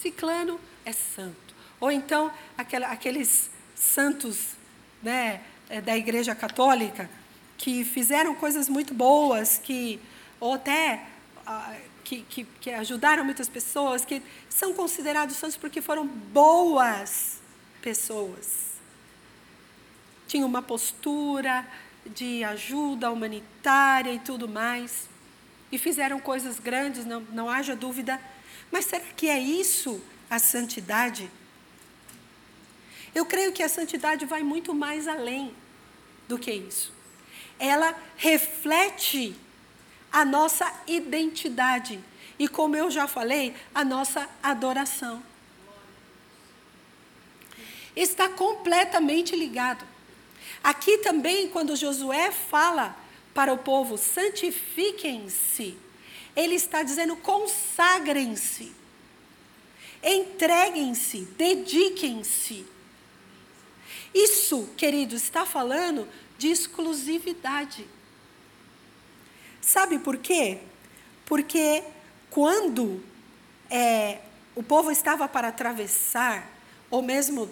ciclano 0.00 0.60
é 0.84 0.92
santo. 0.92 1.54
Ou 1.78 1.90
então 1.90 2.32
aquela, 2.58 2.88
aqueles 2.88 3.48
santos 3.76 4.56
né, 5.02 5.40
eh, 5.68 5.80
da 5.80 5.96
igreja 5.96 6.34
católica, 6.34 7.08
que 7.56 7.84
fizeram 7.84 8.34
coisas 8.34 8.68
muito 8.68 8.92
boas, 8.94 9.58
que 9.58 10.00
ou 10.40 10.54
até 10.54 11.06
ah, 11.46 11.74
que, 12.04 12.22
que, 12.22 12.44
que 12.60 12.70
ajudaram 12.70 13.24
muitas 13.24 13.48
pessoas, 13.48 14.04
que 14.04 14.22
são 14.48 14.74
considerados 14.74 15.36
santos 15.36 15.56
porque 15.56 15.80
foram 15.80 16.06
boas 16.06 17.40
pessoas. 17.82 18.74
Tinham 20.28 20.48
uma 20.48 20.62
postura 20.62 21.66
de 22.06 22.44
ajuda 22.44 23.10
humanitária 23.10 24.12
e 24.12 24.18
tudo 24.18 24.48
mais, 24.48 25.08
e 25.72 25.78
fizeram 25.78 26.20
coisas 26.20 26.60
grandes, 26.60 27.04
não, 27.04 27.20
não 27.32 27.48
haja 27.50 27.74
dúvida. 27.74 28.20
Mas 28.70 28.84
será 28.84 29.04
que 29.16 29.28
é 29.28 29.38
isso 29.38 30.00
a 30.30 30.38
santidade? 30.38 31.30
Eu 33.14 33.26
creio 33.26 33.52
que 33.52 33.62
a 33.62 33.68
santidade 33.68 34.24
vai 34.24 34.42
muito 34.42 34.74
mais 34.74 35.08
além 35.08 35.54
do 36.28 36.38
que 36.38 36.52
isso. 36.52 36.93
Ela 37.64 37.96
reflete 38.18 39.34
a 40.12 40.22
nossa 40.22 40.70
identidade 40.86 41.98
e, 42.38 42.46
como 42.46 42.76
eu 42.76 42.90
já 42.90 43.08
falei, 43.08 43.56
a 43.74 43.82
nossa 43.82 44.28
adoração. 44.42 45.22
Está 47.96 48.28
completamente 48.28 49.34
ligado. 49.34 49.82
Aqui 50.62 50.98
também, 50.98 51.48
quando 51.48 51.74
Josué 51.74 52.30
fala 52.30 52.94
para 53.32 53.50
o 53.50 53.56
povo, 53.56 53.96
santifiquem-se, 53.96 55.78
ele 56.36 56.56
está 56.56 56.82
dizendo 56.82 57.16
consagrem-se, 57.16 58.72
entreguem-se, 60.02 61.20
dediquem-se. 61.38 62.66
Isso, 64.14 64.68
queridos, 64.76 65.22
está 65.22 65.46
falando 65.46 66.06
de 66.44 66.50
exclusividade. 66.50 67.88
Sabe 69.62 69.98
por 69.98 70.18
quê? 70.18 70.58
Porque 71.24 71.82
quando 72.28 73.02
é, 73.70 74.18
o 74.54 74.62
povo 74.62 74.90
estava 74.90 75.26
para 75.26 75.48
atravessar, 75.48 76.46
ou 76.90 77.00
mesmo 77.00 77.48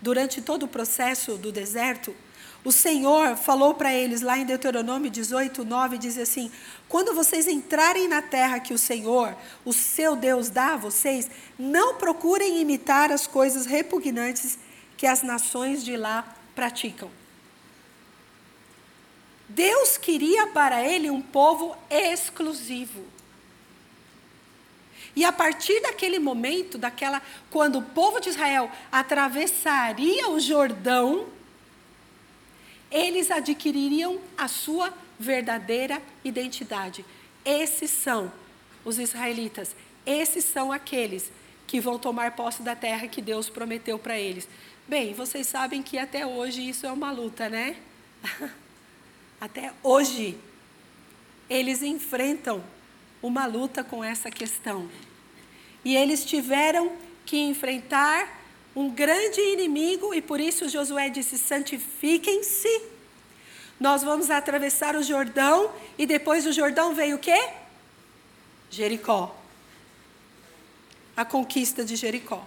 durante 0.00 0.40
todo 0.40 0.62
o 0.62 0.68
processo 0.68 1.36
do 1.36 1.52
deserto, 1.52 2.16
o 2.64 2.72
Senhor 2.72 3.36
falou 3.36 3.74
para 3.74 3.92
eles 3.92 4.22
lá 4.22 4.38
em 4.38 4.46
Deuteronômio 4.46 5.10
18, 5.10 5.62
9, 5.62 5.98
diz 5.98 6.16
assim: 6.16 6.50
Quando 6.88 7.14
vocês 7.14 7.46
entrarem 7.46 8.08
na 8.08 8.22
terra 8.22 8.58
que 8.58 8.72
o 8.72 8.78
Senhor, 8.78 9.36
o 9.66 9.72
seu 9.74 10.16
Deus, 10.16 10.48
dá 10.48 10.72
a 10.72 10.76
vocês, 10.78 11.30
não 11.58 11.96
procurem 11.96 12.58
imitar 12.58 13.12
as 13.12 13.26
coisas 13.26 13.66
repugnantes 13.66 14.58
que 14.96 15.06
as 15.06 15.22
nações 15.22 15.84
de 15.84 15.94
lá 15.94 16.34
praticam. 16.54 17.19
Deus 19.50 19.96
queria 19.96 20.46
para 20.46 20.86
ele 20.86 21.10
um 21.10 21.20
povo 21.20 21.76
exclusivo. 21.90 23.04
E 25.16 25.24
a 25.24 25.32
partir 25.32 25.80
daquele 25.82 26.20
momento, 26.20 26.78
daquela 26.78 27.20
quando 27.50 27.78
o 27.78 27.82
povo 27.82 28.20
de 28.20 28.28
Israel 28.28 28.70
atravessaria 28.92 30.28
o 30.30 30.38
Jordão, 30.38 31.26
eles 32.90 33.28
adquiririam 33.30 34.20
a 34.38 34.46
sua 34.46 34.94
verdadeira 35.18 36.00
identidade. 36.24 37.04
Esses 37.44 37.90
são 37.90 38.32
os 38.84 39.00
israelitas. 39.00 39.74
Esses 40.06 40.44
são 40.44 40.70
aqueles 40.70 41.30
que 41.66 41.80
vão 41.80 41.98
tomar 41.98 42.36
posse 42.36 42.62
da 42.62 42.76
terra 42.76 43.08
que 43.08 43.20
Deus 43.20 43.50
prometeu 43.50 43.98
para 43.98 44.18
eles. 44.18 44.48
Bem, 44.86 45.12
vocês 45.12 45.48
sabem 45.48 45.82
que 45.82 45.98
até 45.98 46.24
hoje 46.24 46.68
isso 46.68 46.86
é 46.86 46.92
uma 46.92 47.10
luta, 47.10 47.48
né? 47.48 47.76
Até 49.40 49.72
hoje, 49.82 50.38
eles 51.48 51.82
enfrentam 51.82 52.62
uma 53.22 53.46
luta 53.46 53.82
com 53.82 54.04
essa 54.04 54.30
questão. 54.30 54.90
E 55.82 55.96
eles 55.96 56.24
tiveram 56.24 56.92
que 57.24 57.38
enfrentar 57.38 58.38
um 58.76 58.90
grande 58.90 59.40
inimigo, 59.40 60.12
e 60.12 60.20
por 60.20 60.40
isso 60.40 60.68
Josué 60.68 61.08
disse: 61.08 61.38
santifiquem-se. 61.38 62.82
Nós 63.78 64.02
vamos 64.02 64.30
atravessar 64.30 64.94
o 64.94 65.02
Jordão, 65.02 65.72
e 65.96 66.04
depois 66.04 66.44
do 66.44 66.52
Jordão 66.52 66.94
veio 66.94 67.16
o 67.16 67.18
quê? 67.18 67.48
Jericó. 68.68 69.34
A 71.16 71.24
conquista 71.24 71.82
de 71.82 71.96
Jericó. 71.96 72.44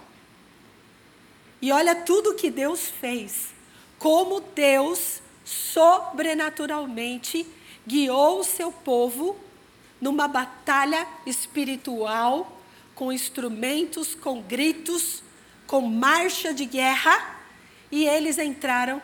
E 1.60 1.72
olha 1.72 1.96
tudo 1.96 2.36
que 2.36 2.52
Deus 2.52 2.88
fez. 2.88 3.48
Como 3.98 4.42
Deus 4.42 5.23
sobrenaturalmente 5.44 7.46
guiou 7.86 8.40
o 8.40 8.44
seu 8.44 8.72
povo 8.72 9.38
numa 10.00 10.28
batalha 10.28 11.08
espiritual 11.26 12.62
com 12.96 13.12
instrumentos, 13.12 14.16
com 14.16 14.42
gritos, 14.42 15.24
com 15.66 15.82
marcha 15.82 16.54
de 16.54 16.66
guerra, 16.66 17.40
e 17.92 18.06
eles 18.06 18.38
entraram 18.38 19.02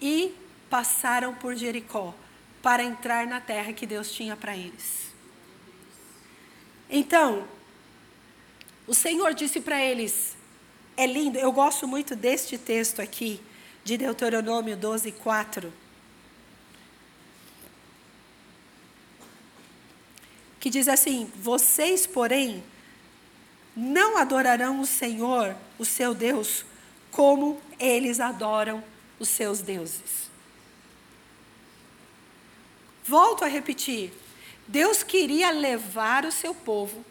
e 0.00 0.34
passaram 0.70 1.34
por 1.34 1.54
Jericó 1.54 2.14
para 2.62 2.82
entrar 2.82 3.26
na 3.26 3.40
terra 3.40 3.72
que 3.72 3.86
Deus 3.86 4.12
tinha 4.12 4.36
para 4.36 4.56
eles. 4.56 5.08
Então, 6.90 7.46
o 8.86 8.94
Senhor 8.94 9.34
disse 9.34 9.60
para 9.60 9.84
eles: 9.84 10.36
é 10.96 11.06
lindo, 11.06 11.38
eu 11.38 11.52
gosto 11.52 11.86
muito 11.86 12.16
deste 12.16 12.56
texto 12.56 13.00
aqui, 13.00 13.40
de 13.88 13.96
Deuteronômio 13.96 14.76
12, 14.76 15.12
4. 15.12 15.72
Que 20.60 20.68
diz 20.68 20.88
assim: 20.88 21.32
Vocês, 21.36 22.06
porém, 22.06 22.62
não 23.74 24.18
adorarão 24.18 24.82
o 24.82 24.86
Senhor, 24.86 25.56
o 25.78 25.86
seu 25.86 26.12
Deus, 26.12 26.66
como 27.10 27.58
eles 27.78 28.20
adoram 28.20 28.84
os 29.18 29.30
seus 29.30 29.62
deuses. 29.62 30.28
Volto 33.06 33.42
a 33.42 33.48
repetir: 33.48 34.12
Deus 34.66 35.02
queria 35.02 35.50
levar 35.50 36.26
o 36.26 36.32
seu 36.32 36.54
povo. 36.54 37.02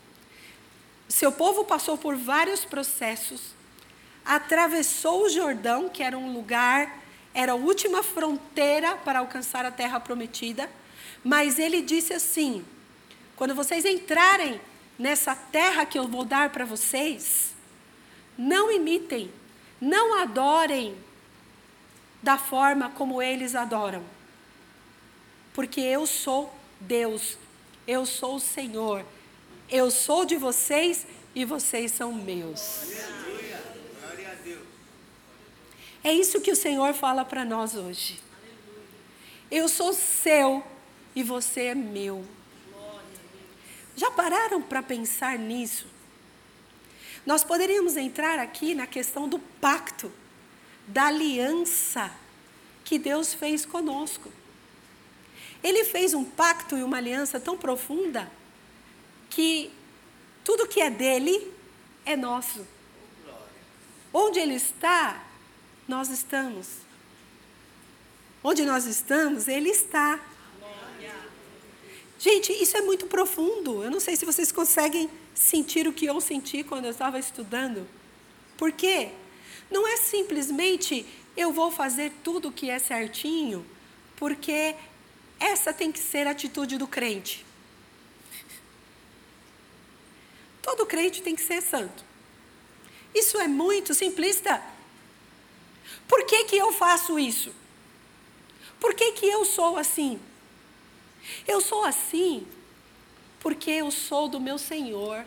O 1.09 1.11
seu 1.11 1.31
povo 1.31 1.65
passou 1.65 1.97
por 1.97 2.15
vários 2.15 2.63
processos 2.63 3.56
atravessou 4.27 5.23
o 5.23 5.29
Jordão, 5.29 5.87
que 5.87 6.03
era 6.03 6.17
um 6.17 6.33
lugar, 6.33 7.01
era 7.33 7.53
a 7.53 7.55
última 7.55 8.03
fronteira 8.03 8.97
para 8.97 9.19
alcançar 9.19 9.65
a 9.65 9.71
terra 9.71 9.99
prometida, 9.99 10.69
mas 11.23 11.57
ele 11.57 11.81
disse 11.81 12.13
assim: 12.13 12.65
quando 13.35 13.55
vocês 13.55 13.85
entrarem 13.85 14.59
nessa 14.99 15.33
terra 15.33 15.85
que 15.85 15.97
eu 15.97 16.07
vou 16.07 16.25
dar 16.25 16.49
para 16.49 16.65
vocês, 16.65 17.53
não 18.37 18.71
imitem, 18.71 19.31
não 19.79 20.19
adorem 20.19 20.95
da 22.21 22.37
forma 22.37 22.89
como 22.89 23.21
eles 23.21 23.55
adoram, 23.55 24.03
porque 25.53 25.79
eu 25.79 26.05
sou 26.05 26.53
Deus, 26.79 27.37
eu 27.87 28.05
sou 28.05 28.35
o 28.35 28.39
Senhor, 28.39 29.05
eu 29.69 29.89
sou 29.89 30.25
de 30.25 30.35
vocês 30.35 31.07
e 31.33 31.45
vocês 31.45 31.91
são 31.91 32.11
meus. 32.11 32.91
É 36.03 36.13
isso 36.13 36.41
que 36.41 36.51
o 36.51 36.55
Senhor 36.55 36.93
fala 36.93 37.25
para 37.25 37.43
nós 37.43 37.75
hoje. 37.75 38.19
Eu 39.49 39.67
sou 39.67 39.93
seu 39.93 40.63
e 41.15 41.23
você 41.23 41.67
é 41.67 41.75
meu. 41.75 42.25
Já 43.95 44.11
pararam 44.11 44.61
para 44.61 44.83
pensar 44.83 45.39
nisso? 45.39 45.87
Nós 47.25 47.43
poderíamos 47.43 47.97
entrar 47.97 48.39
aqui 48.39 48.75
na 48.75 48.85
questão 48.85 49.27
do 49.27 49.39
pacto, 49.39 50.11
da 50.87 51.07
aliança 51.07 52.11
que 52.85 52.97
Deus 52.97 53.33
fez 53.33 53.65
conosco. 53.65 54.31
Ele 55.63 55.83
fez 55.83 56.13
um 56.13 56.23
pacto 56.23 56.77
e 56.77 56.83
uma 56.83 56.97
aliança 56.97 57.39
tão 57.39 57.57
profunda 57.57 58.31
que 59.29 59.71
tudo 60.43 60.67
que 60.67 60.79
é 60.79 60.89
dele 60.89 61.51
é 62.05 62.15
nosso. 62.15 62.65
Onde 64.13 64.39
ele 64.39 64.55
está, 64.55 65.26
nós 65.87 66.09
estamos. 66.09 66.67
Onde 68.43 68.65
nós 68.65 68.85
estamos, 68.85 69.47
Ele 69.47 69.69
está. 69.69 70.19
Gente, 72.19 72.51
isso 72.51 72.75
é 72.75 72.81
muito 72.81 73.05
profundo. 73.05 73.83
Eu 73.83 73.91
não 73.91 73.99
sei 73.99 74.15
se 74.15 74.25
vocês 74.25 74.51
conseguem 74.51 75.09
sentir 75.35 75.87
o 75.87 75.93
que 75.93 76.05
eu 76.05 76.19
senti 76.19 76.63
quando 76.63 76.85
eu 76.85 76.91
estava 76.91 77.19
estudando. 77.19 77.87
Por 78.57 78.71
quê? 78.71 79.11
Não 79.69 79.87
é 79.87 79.97
simplesmente 79.97 81.05
eu 81.35 81.53
vou 81.53 81.69
fazer 81.69 82.11
tudo 82.23 82.47
o 82.47 82.51
que 82.51 82.69
é 82.69 82.79
certinho, 82.79 83.63
porque 84.15 84.75
essa 85.39 85.71
tem 85.71 85.91
que 85.91 85.99
ser 85.99 86.25
a 86.25 86.31
atitude 86.31 86.77
do 86.77 86.87
crente. 86.87 87.45
Todo 90.61 90.85
crente 90.85 91.21
tem 91.21 91.35
que 91.35 91.41
ser 91.41 91.61
santo. 91.61 92.03
Isso 93.13 93.39
é 93.39 93.47
muito 93.47 93.93
simplista. 93.93 94.61
Por 96.07 96.25
que, 96.25 96.45
que 96.45 96.57
eu 96.57 96.71
faço 96.71 97.19
isso? 97.19 97.53
Por 98.79 98.93
que, 98.93 99.11
que 99.13 99.25
eu 99.25 99.43
sou 99.45 99.77
assim? 99.77 100.19
Eu 101.47 101.59
sou 101.59 101.83
assim 101.83 102.47
porque 103.39 103.71
eu 103.71 103.91
sou 103.91 104.27
do 104.27 104.39
meu 104.39 104.57
Senhor. 104.57 105.25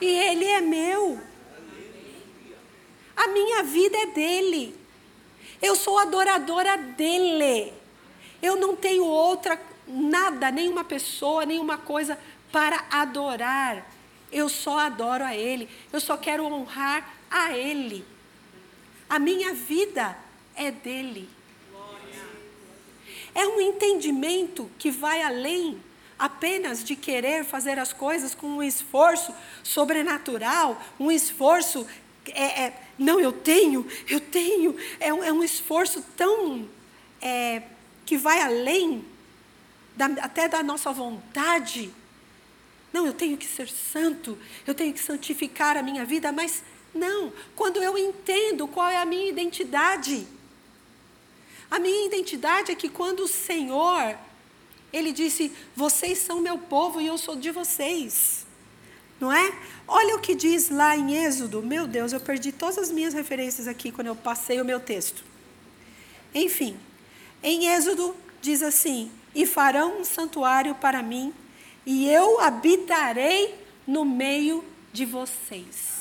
E 0.00 0.06
Ele 0.06 0.44
é 0.44 0.60
meu. 0.60 1.20
A 3.16 3.28
minha 3.28 3.62
vida 3.62 3.98
é 3.98 4.06
dele. 4.06 4.78
Eu 5.60 5.76
sou 5.76 5.98
adoradora 5.98 6.76
dele. 6.76 7.72
Eu 8.40 8.56
não 8.56 8.74
tenho 8.74 9.04
outra, 9.04 9.60
nada, 9.86 10.50
nenhuma 10.50 10.84
pessoa, 10.84 11.44
nenhuma 11.44 11.76
coisa 11.76 12.18
para 12.50 12.84
adorar. 12.90 13.90
Eu 14.32 14.48
só 14.48 14.78
adoro 14.78 15.24
a 15.24 15.34
Ele. 15.34 15.68
Eu 15.92 16.00
só 16.00 16.16
quero 16.16 16.44
honrar 16.44 17.14
a 17.30 17.52
Ele. 17.52 18.06
A 19.10 19.18
minha 19.18 19.52
vida 19.52 20.16
é 20.54 20.70
dele. 20.70 21.28
É 23.34 23.44
um 23.46 23.60
entendimento 23.60 24.70
que 24.78 24.90
vai 24.90 25.20
além 25.20 25.82
apenas 26.16 26.84
de 26.84 26.94
querer 26.94 27.44
fazer 27.44 27.76
as 27.76 27.92
coisas 27.92 28.34
com 28.34 28.46
um 28.46 28.62
esforço 28.62 29.34
sobrenatural, 29.64 30.80
um 30.98 31.10
esforço. 31.10 31.84
É, 32.28 32.62
é, 32.62 32.82
não, 32.96 33.18
eu 33.18 33.32
tenho, 33.32 33.84
eu 34.08 34.20
tenho. 34.20 34.76
É 35.00 35.12
um, 35.12 35.24
é 35.24 35.32
um 35.32 35.42
esforço 35.42 36.04
tão. 36.16 36.68
É, 37.20 37.62
que 38.06 38.16
vai 38.16 38.40
além 38.40 39.04
da, 39.96 40.06
até 40.22 40.48
da 40.48 40.62
nossa 40.62 40.92
vontade. 40.92 41.92
Não, 42.92 43.06
eu 43.06 43.12
tenho 43.12 43.36
que 43.36 43.46
ser 43.46 43.68
santo, 43.68 44.36
eu 44.66 44.74
tenho 44.74 44.92
que 44.92 44.98
santificar 44.98 45.76
a 45.76 45.82
minha 45.82 46.04
vida, 46.04 46.32
mas 46.32 46.64
não, 46.94 47.32
quando 47.54 47.82
eu 47.82 47.96
entendo 47.96 48.66
qual 48.66 48.88
é 48.88 48.96
a 48.96 49.04
minha 49.04 49.28
identidade. 49.28 50.26
A 51.70 51.78
minha 51.78 52.06
identidade 52.06 52.72
é 52.72 52.74
que 52.74 52.88
quando 52.88 53.20
o 53.20 53.28
Senhor, 53.28 54.16
Ele 54.92 55.12
disse: 55.12 55.52
Vocês 55.76 56.18
são 56.18 56.40
meu 56.40 56.58
povo 56.58 57.00
e 57.00 57.06
eu 57.06 57.16
sou 57.16 57.36
de 57.36 57.50
vocês. 57.50 58.44
Não 59.20 59.32
é? 59.32 59.52
Olha 59.86 60.16
o 60.16 60.20
que 60.20 60.34
diz 60.34 60.70
lá 60.70 60.96
em 60.96 61.14
Êxodo. 61.24 61.62
Meu 61.62 61.86
Deus, 61.86 62.12
eu 62.12 62.20
perdi 62.20 62.50
todas 62.50 62.78
as 62.78 62.90
minhas 62.90 63.14
referências 63.14 63.68
aqui 63.68 63.92
quando 63.92 64.08
eu 64.08 64.16
passei 64.16 64.60
o 64.60 64.64
meu 64.64 64.80
texto. 64.80 65.22
Enfim, 66.34 66.76
em 67.42 67.68
Êxodo 67.68 68.16
diz 68.40 68.62
assim: 68.62 69.12
E 69.34 69.46
farão 69.46 70.00
um 70.00 70.04
santuário 70.04 70.74
para 70.74 71.02
mim, 71.02 71.32
e 71.86 72.08
eu 72.08 72.40
habitarei 72.40 73.54
no 73.86 74.04
meio 74.04 74.64
de 74.92 75.04
vocês. 75.04 75.99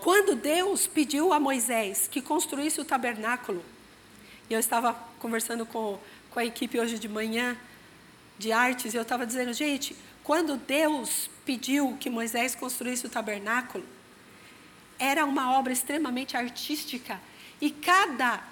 Quando 0.00 0.34
Deus 0.34 0.86
pediu 0.86 1.32
a 1.32 1.38
Moisés 1.38 2.08
que 2.10 2.22
construísse 2.22 2.80
o 2.80 2.84
tabernáculo, 2.84 3.62
e 4.48 4.54
eu 4.54 4.58
estava 4.58 4.94
conversando 5.18 5.66
com, 5.66 5.98
com 6.30 6.40
a 6.40 6.44
equipe 6.44 6.80
hoje 6.80 6.98
de 6.98 7.08
manhã 7.08 7.56
de 8.38 8.50
artes, 8.50 8.94
e 8.94 8.96
eu 8.96 9.02
estava 9.02 9.26
dizendo, 9.26 9.52
gente, 9.52 9.94
quando 10.24 10.56
Deus 10.56 11.28
pediu 11.44 11.96
que 12.00 12.08
Moisés 12.08 12.54
construísse 12.54 13.06
o 13.06 13.10
tabernáculo, 13.10 13.84
era 14.98 15.24
uma 15.24 15.52
obra 15.58 15.72
extremamente 15.72 16.36
artística, 16.36 17.20
e 17.60 17.70
cada, 17.70 18.42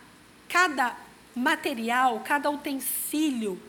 cada 0.49 0.97
material, 1.35 2.21
cada 2.21 2.51
utensílio, 2.51 3.61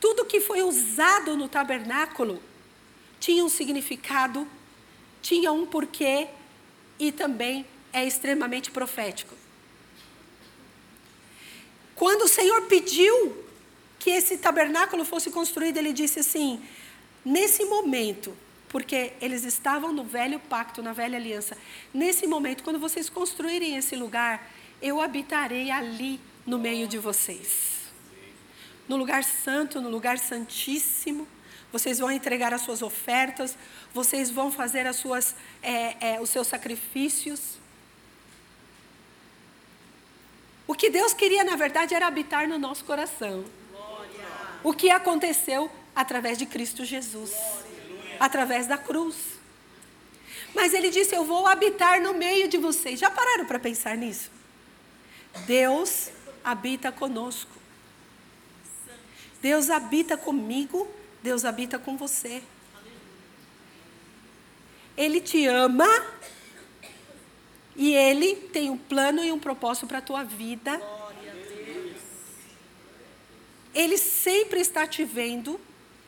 tudo 0.00 0.24
que 0.24 0.40
foi 0.40 0.62
usado 0.62 1.36
no 1.36 1.48
tabernáculo 1.48 2.42
tinha 3.20 3.44
um 3.44 3.48
significado, 3.48 4.48
tinha 5.20 5.52
um 5.52 5.64
porquê, 5.64 6.28
e 7.02 7.10
também 7.10 7.66
é 7.92 8.06
extremamente 8.06 8.70
profético. 8.70 9.34
Quando 11.96 12.22
o 12.22 12.28
Senhor 12.28 12.62
pediu 12.62 13.44
que 13.98 14.10
esse 14.10 14.38
tabernáculo 14.38 15.04
fosse 15.04 15.28
construído, 15.28 15.78
ele 15.78 15.92
disse 15.92 16.20
assim: 16.20 16.62
nesse 17.24 17.64
momento, 17.64 18.32
porque 18.68 19.14
eles 19.20 19.42
estavam 19.42 19.92
no 19.92 20.04
velho 20.04 20.38
pacto, 20.38 20.80
na 20.80 20.92
velha 20.92 21.18
aliança, 21.18 21.58
nesse 21.92 22.24
momento, 22.28 22.62
quando 22.62 22.78
vocês 22.78 23.10
construírem 23.10 23.76
esse 23.76 23.96
lugar, 23.96 24.48
eu 24.80 25.00
habitarei 25.00 25.72
ali 25.72 26.20
no 26.46 26.56
meio 26.56 26.86
de 26.86 26.98
vocês. 26.98 27.90
No 28.88 28.96
lugar 28.96 29.24
santo, 29.24 29.80
no 29.80 29.88
lugar 29.88 30.18
santíssimo 30.18 31.26
vocês 31.72 31.98
vão 31.98 32.10
entregar 32.10 32.52
as 32.52 32.60
suas 32.60 32.82
ofertas, 32.82 33.56
vocês 33.94 34.30
vão 34.30 34.52
fazer 34.52 34.86
as 34.86 34.96
suas, 34.96 35.34
é, 35.62 36.14
é, 36.14 36.20
os 36.20 36.30
seus 36.30 36.46
sacrifícios. 36.46 37.58
O 40.66 40.74
que 40.74 40.90
Deus 40.90 41.14
queria, 41.14 41.42
na 41.42 41.56
verdade, 41.56 41.94
era 41.94 42.06
habitar 42.06 42.46
no 42.46 42.58
nosso 42.58 42.84
coração. 42.84 43.44
O 44.62 44.72
que 44.72 44.90
aconteceu 44.90 45.70
através 45.94 46.38
de 46.38 46.46
Cristo 46.46 46.84
Jesus 46.84 47.32
através 48.22 48.68
da 48.68 48.78
cruz. 48.78 49.16
Mas 50.54 50.72
ele 50.72 50.90
disse: 50.90 51.14
Eu 51.14 51.24
vou 51.24 51.46
habitar 51.46 52.00
no 52.00 52.14
meio 52.14 52.48
de 52.48 52.56
vocês. 52.56 53.00
Já 53.00 53.10
pararam 53.10 53.46
para 53.46 53.58
pensar 53.58 53.96
nisso? 53.96 54.30
Deus 55.44 56.10
habita 56.44 56.92
conosco. 56.92 57.50
Deus 59.40 59.70
habita 59.70 60.16
comigo 60.16 60.88
Deus 61.22 61.44
habita 61.44 61.78
com 61.78 61.96
você. 61.96 62.42
Ele 64.96 65.20
te 65.20 65.46
ama 65.46 65.88
e 67.76 67.94
ele 67.94 68.34
tem 68.34 68.68
um 68.68 68.76
plano 68.76 69.24
e 69.24 69.30
um 69.30 69.38
propósito 69.38 69.86
para 69.86 69.98
a 69.98 70.02
tua 70.02 70.24
vida. 70.24 70.80
Ele 73.72 73.96
sempre 73.96 74.60
está 74.60 74.86
te 74.86 75.04
vendo. 75.04 75.60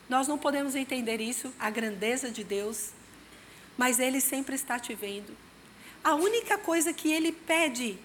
Nós 0.08 0.28
não 0.28 0.36
podemos 0.36 0.74
entender 0.74 1.20
isso, 1.20 1.52
a 1.58 1.70
grandeza 1.70 2.30
de 2.30 2.44
Deus, 2.44 2.90
mas 3.78 3.98
ele 3.98 4.20
sempre 4.20 4.54
está 4.54 4.78
te 4.78 4.94
vendo. 4.94 5.34
A 6.02 6.14
única 6.14 6.58
coisa 6.58 6.92
que 6.92 7.10
ele 7.10 7.32
pede, 7.32 7.98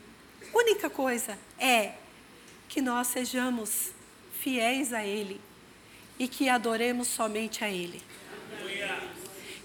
única 0.53 0.89
coisa, 0.89 1.37
é 1.57 1.95
que 2.69 2.81
nós 2.81 3.07
sejamos 3.07 3.91
fiéis 4.39 4.93
a 4.93 5.05
ele 5.05 5.41
e 6.19 6.27
que 6.27 6.49
adoremos 6.49 7.07
somente 7.07 7.63
a 7.63 7.69
Ele. 7.69 8.03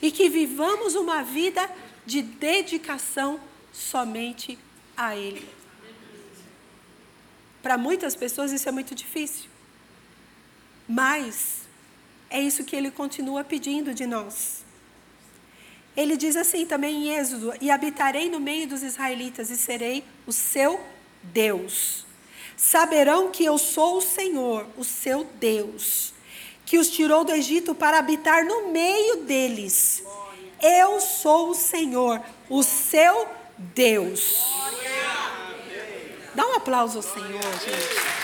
E 0.01 0.11
que 0.13 0.31
vivamos 0.31 0.95
uma 0.95 1.23
vida 1.23 1.69
de 2.07 2.23
dedicação 2.23 3.41
somente 3.73 4.57
a 4.97 5.17
Ele. 5.17 5.47
Para 7.61 7.77
muitas 7.77 8.15
pessoas 8.15 8.53
isso 8.53 8.69
é 8.69 8.73
muito 8.73 8.95
difícil. 8.95 9.51
Mas 10.87 11.63
é 12.31 12.41
isso 12.41 12.63
que 12.63 12.77
ele 12.77 12.91
continua 12.91 13.43
pedindo 13.43 13.95
de 13.95 14.07
nós. 14.07 14.63
Ele 15.97 16.17
diz 16.17 16.37
assim 16.37 16.67
também 16.67 17.09
em 17.09 17.17
Êxodo: 17.17 17.55
E 17.61 17.71
habitarei 17.71 18.29
no 18.29 18.39
meio 18.39 18.69
dos 18.69 18.83
israelitas 18.83 19.49
e 19.49 19.57
serei 19.57 20.05
o 20.27 20.33
seu 20.33 20.79
Deus. 21.23 22.05
Saberão 22.55 23.31
que 23.31 23.45
eu 23.45 23.57
sou 23.57 23.97
o 23.97 24.03
Senhor, 24.03 24.67
o 24.77 24.85
seu 24.85 25.25
Deus 25.41 26.14
que 26.65 26.79
os 26.79 26.89
tirou 26.89 27.25
do 27.25 27.33
Egito 27.33 27.75
para 27.75 27.99
habitar 27.99 28.45
no 28.45 28.69
meio 28.69 29.17
deles. 29.25 30.03
Eu 30.63 31.01
sou 31.01 31.51
o 31.51 31.55
Senhor, 31.55 32.21
o 32.49 32.63
seu 32.63 33.29
Deus. 33.59 34.45
Dá 36.35 36.47
um 36.47 36.55
aplauso 36.55 36.99
ao 36.99 37.03
Senhor, 37.03 37.43
gente. 37.65 38.15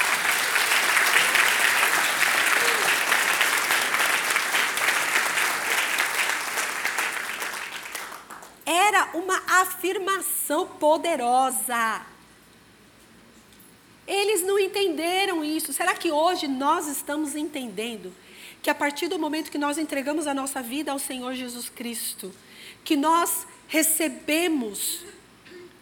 Era 8.66 9.10
uma 9.14 9.42
afirmação 9.60 10.66
poderosa. 10.66 12.02
Eles 14.06 14.42
não 14.42 14.58
entenderam 14.58 15.44
isso. 15.44 15.72
Será 15.72 15.94
que 15.94 16.10
hoje 16.10 16.48
nós 16.48 16.88
estamos 16.88 17.36
entendendo? 17.36 18.12
Que 18.62 18.70
a 18.70 18.74
partir 18.74 19.08
do 19.08 19.18
momento 19.18 19.50
que 19.50 19.58
nós 19.58 19.78
entregamos 19.78 20.26
a 20.26 20.34
nossa 20.34 20.62
vida 20.62 20.92
ao 20.92 20.98
Senhor 20.98 21.34
Jesus 21.34 21.68
Cristo, 21.68 22.32
que 22.84 22.96
nós 22.96 23.46
recebemos 23.66 25.04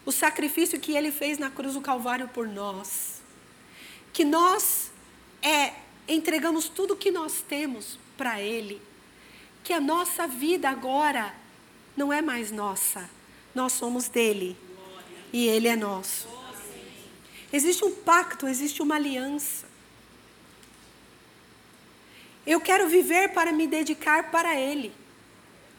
o 0.05 0.13
sacrifício 0.13 0.81
que 0.81 0.97
Ele 0.97 1.11
fez 1.11 1.39
na 1.39 1.51
cruz 1.51 1.75
do 1.75 1.81
Calvário 1.81 2.29
por 2.29 2.47
nós, 2.47 3.21
que 4.13 4.25
nós 4.25 4.91
é, 5.43 5.75
entregamos 6.09 6.69
tudo 6.69 6.95
o 6.95 6.97
que 6.97 7.11
nós 7.11 7.43
temos 7.47 7.99
para 8.17 8.41
Ele, 8.41 8.81
que 9.63 9.73
a 9.73 9.81
nossa 9.81 10.27
vida 10.27 10.69
agora 10.69 11.35
não 11.97 12.13
é 12.13 12.23
mais 12.23 12.51
nossa, 12.51 13.11
nós 13.55 13.73
somos 13.73 14.09
dele 14.09 14.57
e 15.33 15.47
Ele 15.47 15.69
é 15.69 15.77
nosso. 15.77 16.29
Existe 17.53 17.85
um 17.85 17.93
pacto, 17.93 18.47
existe 18.47 18.83
uma 18.83 18.97
aliança. 18.97 19.68
Eu 22.47 22.61
quero 22.61 22.89
viver 22.89 23.31
para 23.31 23.53
me 23.53 23.67
dedicar 23.67 24.31
para 24.31 24.55
Ele. 24.55 24.93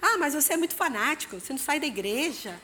Ah, 0.01 0.17
mas 0.17 0.33
você 0.33 0.53
é 0.53 0.57
muito 0.57 0.75
fanático, 0.75 1.39
você 1.39 1.51
não 1.51 1.59
sai 1.59 1.79
da 1.79 1.87
igreja. 1.87 2.59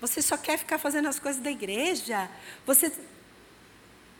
Você 0.00 0.20
só 0.20 0.36
quer 0.36 0.58
ficar 0.58 0.78
fazendo 0.78 1.08
as 1.08 1.18
coisas 1.18 1.40
da 1.40 1.50
igreja. 1.50 2.28
Você 2.66 2.92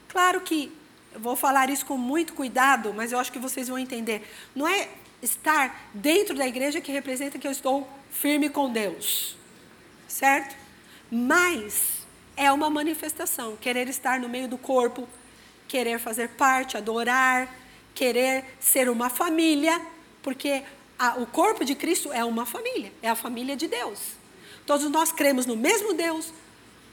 Claro 0.09 0.41
que 0.41 0.73
eu 1.13 1.21
vou 1.21 1.37
falar 1.37 1.69
isso 1.69 1.85
com 1.85 1.97
muito 1.99 2.33
cuidado, 2.33 2.95
mas 2.95 3.13
eu 3.13 3.19
acho 3.19 3.33
que 3.33 3.39
vocês 3.39 3.69
vão 3.69 3.79
entender. 3.79 4.27
Não 4.55 4.67
é 4.67 4.89
estar 5.23 5.91
dentro 5.93 6.35
da 6.35 6.47
igreja 6.47 6.81
que 6.81 6.93
representa 6.93 7.39
que 7.39 7.47
eu 7.47 7.51
estou 7.51 7.89
firme 8.11 8.49
com 8.49 8.71
Deus. 8.71 9.37
Certo? 10.09 10.57
Mas 11.11 12.07
é 12.37 12.51
uma 12.51 12.71
manifestação, 12.71 13.57
querer 13.57 13.89
estar 13.89 14.19
no 14.21 14.29
meio 14.29 14.49
do 14.49 14.57
corpo, 14.57 15.09
querer 15.69 15.99
fazer 15.99 16.31
parte, 16.31 16.77
adorar, 16.77 17.55
querer 17.97 18.45
ser 18.61 18.89
uma 18.89 19.11
família, 19.11 19.81
porque 20.23 20.63
a, 20.99 21.17
o 21.19 21.27
corpo 21.27 21.65
de 21.65 21.75
Cristo 21.75 22.13
é 22.13 22.25
uma 22.25 22.47
família, 22.47 22.93
é 23.03 23.09
a 23.09 23.17
família 23.17 23.57
de 23.57 23.67
Deus. 23.67 23.99
Todos 24.67 24.89
nós 24.91 25.11
cremos 25.11 25.47
no 25.47 25.57
mesmo 25.57 25.95
Deus, 25.95 26.33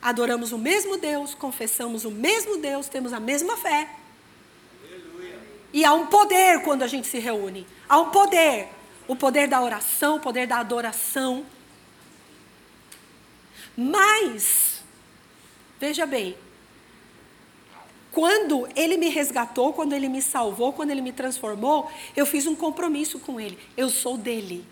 adoramos 0.02 0.52
o 0.52 0.58
mesmo 0.58 0.98
Deus, 0.98 1.36
confessamos 1.36 2.06
o 2.06 2.12
mesmo 2.12 2.58
Deus, 2.58 2.88
temos 2.88 3.12
a 3.14 3.20
mesma 3.20 3.58
fé. 3.58 3.90
E 5.74 5.84
há 5.84 5.94
um 5.94 6.06
poder 6.06 6.62
quando 6.62 6.84
a 6.84 6.88
gente 6.88 7.08
se 7.08 7.20
reúne. 7.20 7.68
Há 7.90 8.00
um 8.00 8.12
poder. 8.12 8.70
O 9.08 9.16
poder 9.16 9.48
da 9.48 9.60
oração, 9.62 10.18
o 10.18 10.20
poder 10.20 10.46
da 10.46 10.60
adoração. 10.60 11.44
Mas, 13.76 14.84
veja 15.80 16.06
bem, 16.06 16.38
quando 18.14 18.70
ele 18.76 18.96
me 18.96 19.10
resgatou, 19.10 19.74
quando 19.74 19.94
ele 19.94 20.08
me 20.08 20.22
salvou, 20.22 20.72
quando 20.72 20.92
ele 20.92 21.02
me 21.02 21.12
transformou, 21.12 21.92
eu 22.16 22.28
fiz 22.28 22.46
um 22.46 22.56
compromisso 22.56 23.20
com 23.20 23.40
ele. 23.40 23.58
Eu 23.76 23.90
sou 23.90 24.18
dele. 24.18 24.64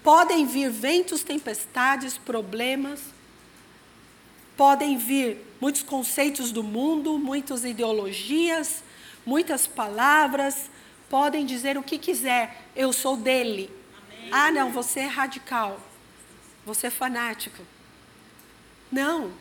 Podem 0.00 0.46
vir 0.46 0.70
ventos, 0.70 1.24
tempestades, 1.24 2.16
problemas, 2.16 3.00
podem 4.56 4.96
vir 4.96 5.38
muitos 5.60 5.82
conceitos 5.82 6.52
do 6.52 6.62
mundo, 6.62 7.18
muitas 7.18 7.64
ideologias, 7.64 8.84
muitas 9.26 9.66
palavras, 9.66 10.70
podem 11.10 11.44
dizer 11.44 11.76
o 11.76 11.82
que 11.82 11.98
quiser, 11.98 12.62
eu 12.76 12.92
sou 12.92 13.16
dele. 13.16 13.68
Amém. 13.96 14.28
Ah, 14.30 14.52
não, 14.52 14.70
você 14.70 15.00
é 15.00 15.06
radical, 15.06 15.80
você 16.64 16.86
é 16.86 16.90
fanático. 16.90 17.62
Não, 18.90 19.32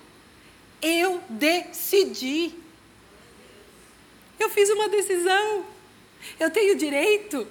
eu 0.81 1.21
decidi. 1.29 2.53
Eu 4.39 4.49
fiz 4.49 4.69
uma 4.69 4.89
decisão. 4.89 5.65
Eu 6.39 6.49
tenho 6.49 6.75
direito. 6.75 7.47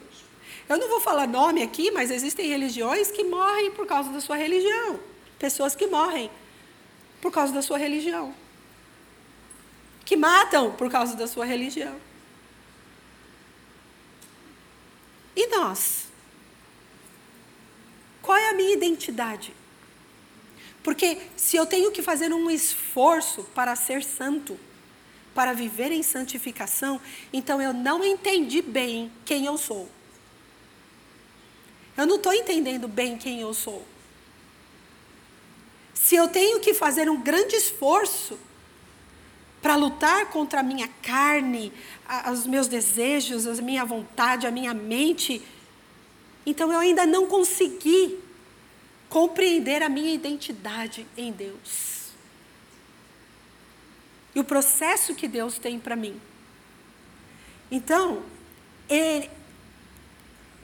Eu 0.68 0.78
não 0.78 0.88
vou 0.88 1.00
falar 1.00 1.26
nome 1.26 1.62
aqui, 1.62 1.90
mas 1.90 2.10
existem 2.10 2.48
religiões 2.48 3.10
que 3.10 3.24
morrem 3.24 3.70
por 3.72 3.86
causa 3.86 4.10
da 4.10 4.20
sua 4.20 4.36
religião. 4.36 5.00
Pessoas 5.38 5.74
que 5.74 5.86
morrem 5.86 6.30
por 7.20 7.32
causa 7.32 7.52
da 7.52 7.62
sua 7.62 7.78
religião. 7.78 8.34
Que 10.04 10.16
matam 10.16 10.72
por 10.72 10.90
causa 10.90 11.16
da 11.16 11.26
sua 11.26 11.44
religião. 11.44 12.00
E 15.36 15.46
nós? 15.48 16.06
Qual 18.20 18.36
é 18.36 18.50
a 18.50 18.54
minha 18.54 18.72
identidade? 18.72 19.54
Porque 20.82 21.18
se 21.36 21.56
eu 21.56 21.66
tenho 21.66 21.90
que 21.90 22.02
fazer 22.02 22.32
um 22.32 22.50
esforço 22.50 23.44
para 23.54 23.76
ser 23.76 24.02
santo, 24.02 24.58
para 25.34 25.52
viver 25.52 25.92
em 25.92 26.02
santificação, 26.02 27.00
então 27.32 27.60
eu 27.60 27.72
não 27.72 28.04
entendi 28.04 28.62
bem 28.62 29.10
quem 29.24 29.46
eu 29.46 29.56
sou. 29.58 29.88
Eu 31.96 32.06
não 32.06 32.16
estou 32.16 32.32
entendendo 32.32 32.88
bem 32.88 33.18
quem 33.18 33.40
eu 33.40 33.52
sou. 33.52 33.84
Se 35.92 36.16
eu 36.16 36.28
tenho 36.28 36.60
que 36.60 36.72
fazer 36.72 37.10
um 37.10 37.20
grande 37.20 37.54
esforço 37.56 38.38
para 39.60 39.76
lutar 39.76 40.30
contra 40.30 40.60
a 40.60 40.62
minha 40.62 40.88
carne, 41.02 41.72
a, 42.08 42.30
os 42.30 42.46
meus 42.46 42.66
desejos, 42.66 43.46
a 43.46 43.62
minha 43.62 43.84
vontade, 43.84 44.46
a 44.46 44.50
minha 44.50 44.72
mente, 44.72 45.42
então 46.46 46.72
eu 46.72 46.78
ainda 46.78 47.04
não 47.04 47.26
consegui 47.26 48.18
compreender 49.10 49.82
a 49.82 49.88
minha 49.88 50.14
identidade 50.14 51.06
em 51.16 51.32
Deus. 51.32 52.12
E 54.34 54.40
o 54.40 54.44
processo 54.44 55.14
que 55.14 55.26
Deus 55.26 55.58
tem 55.58 55.78
para 55.78 55.96
mim. 55.96 56.18
Então, 57.70 58.22
ele, 58.88 59.28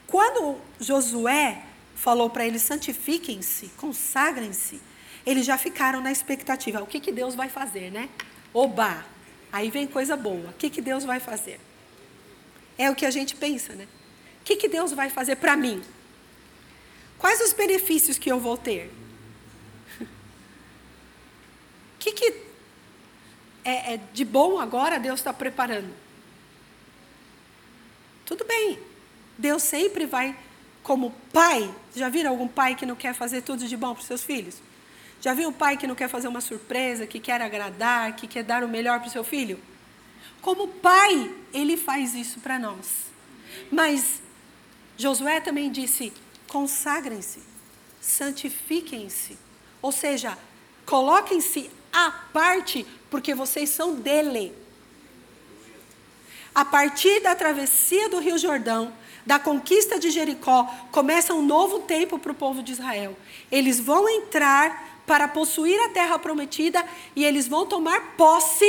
quando 0.07 0.59
Josué 0.81 1.65
falou 1.97 2.31
para 2.31 2.47
eles: 2.47 2.63
santifiquem-se, 2.63 3.69
consagrem-se, 3.77 4.81
eles 5.27 5.45
já 5.45 5.59
ficaram 5.59 6.01
na 6.01 6.13
expectativa: 6.13 6.83
o 6.83 6.87
que, 6.87 7.01
que 7.01 7.11
Deus 7.11 7.35
vai 7.35 7.49
fazer, 7.49 7.91
né? 7.91 8.09
Oba! 8.55 9.05
Aí 9.53 9.71
vem 9.71 9.87
coisa 9.87 10.17
boa. 10.17 10.51
O 10.51 10.53
que, 10.55 10.71
que 10.71 10.81
Deus 10.81 11.05
vai 11.05 11.19
fazer? 11.19 11.61
É 12.79 12.91
o 12.91 12.95
que 12.95 13.07
a 13.07 13.11
gente 13.11 13.35
pensa, 13.35 13.75
né? 13.75 13.87
O 14.41 14.45
que, 14.45 14.57
que 14.57 14.69
Deus 14.69 14.93
vai 14.93 15.11
fazer 15.11 15.37
para 15.37 15.57
mim? 15.57 15.83
Quais 17.19 17.41
os 17.41 17.53
benefícios 17.53 18.19
que 18.19 18.31
eu 18.31 18.39
vou 18.39 18.57
ter? 18.57 18.91
O 20.01 20.07
que, 21.99 22.13
que 22.13 22.43
é, 23.65 23.95
é 23.95 24.01
de 24.13 24.25
bom 24.25 24.59
agora 24.59 24.99
Deus 24.99 25.21
está 25.21 25.33
preparando? 25.33 25.93
Tudo 28.25 28.45
bem. 28.45 28.79
Deus 29.39 29.63
sempre 29.63 30.07
vai, 30.07 30.37
como 30.83 31.11
pai. 31.33 31.73
Já 31.95 32.09
viram 32.09 32.31
algum 32.31 32.49
pai 32.49 32.75
que 32.75 32.87
não 32.87 32.97
quer 32.97 33.15
fazer 33.15 33.43
tudo 33.43 33.67
de 33.67 33.77
bom 33.77 33.95
para 33.95 34.01
os 34.01 34.07
seus 34.07 34.23
filhos? 34.23 34.61
Já 35.21 35.33
viu 35.33 35.49
um 35.49 35.53
pai 35.53 35.77
que 35.77 35.87
não 35.87 35.95
quer 35.95 36.09
fazer 36.09 36.29
uma 36.29 36.41
surpresa, 36.41 37.07
que 37.07 37.19
quer 37.19 37.41
agradar, 37.41 38.15
que 38.17 38.27
quer 38.27 38.45
dar 38.45 38.63
o 38.63 38.69
melhor 38.69 39.01
para 39.01 39.09
o 39.09 39.11
seu 39.11 39.25
filho? 39.25 39.59
Como 40.41 40.69
pai, 40.69 41.35
ele 41.53 41.77
faz 41.77 42.15
isso 42.15 42.41
para 42.41 42.59
nós. 42.59 43.07
Mas 43.71 44.21
Josué 44.97 45.41
também 45.41 45.71
disse: 45.71 46.13
consagrem-se, 46.49 47.41
santifiquem-se. 48.01 49.39
Ou 49.83 49.93
seja, 49.93 50.37
coloquem-se 50.85 51.71
à 51.93 52.11
parte, 52.33 52.87
porque 53.11 53.35
vocês 53.35 53.71
são 53.71 53.95
dele. 53.95 54.53
A 56.55 56.65
partir 56.65 57.21
da 57.21 57.35
travessia 57.35 58.09
do 58.09 58.19
Rio 58.19 58.39
Jordão, 58.39 58.93
da 59.27 59.39
conquista 59.39 59.99
de 59.99 60.11
Jericó, 60.11 60.65
começa 60.93 61.35
um 61.35 61.43
novo 61.43 61.81
tempo 61.81 62.19
para 62.19 62.33
o 62.33 62.35
povo 62.35 62.63
de 62.63 62.73
Israel. 62.73 63.17
Eles 63.51 63.81
vão 63.81 64.09
entrar 64.09 65.03
para 65.07 65.29
possuir 65.29 65.79
a 65.81 65.89
terra 65.91 66.19
prometida 66.19 66.85
e 67.15 67.25
eles 67.25 67.47
vão 67.47 67.67
tomar 67.67 68.17
posse 68.17 68.67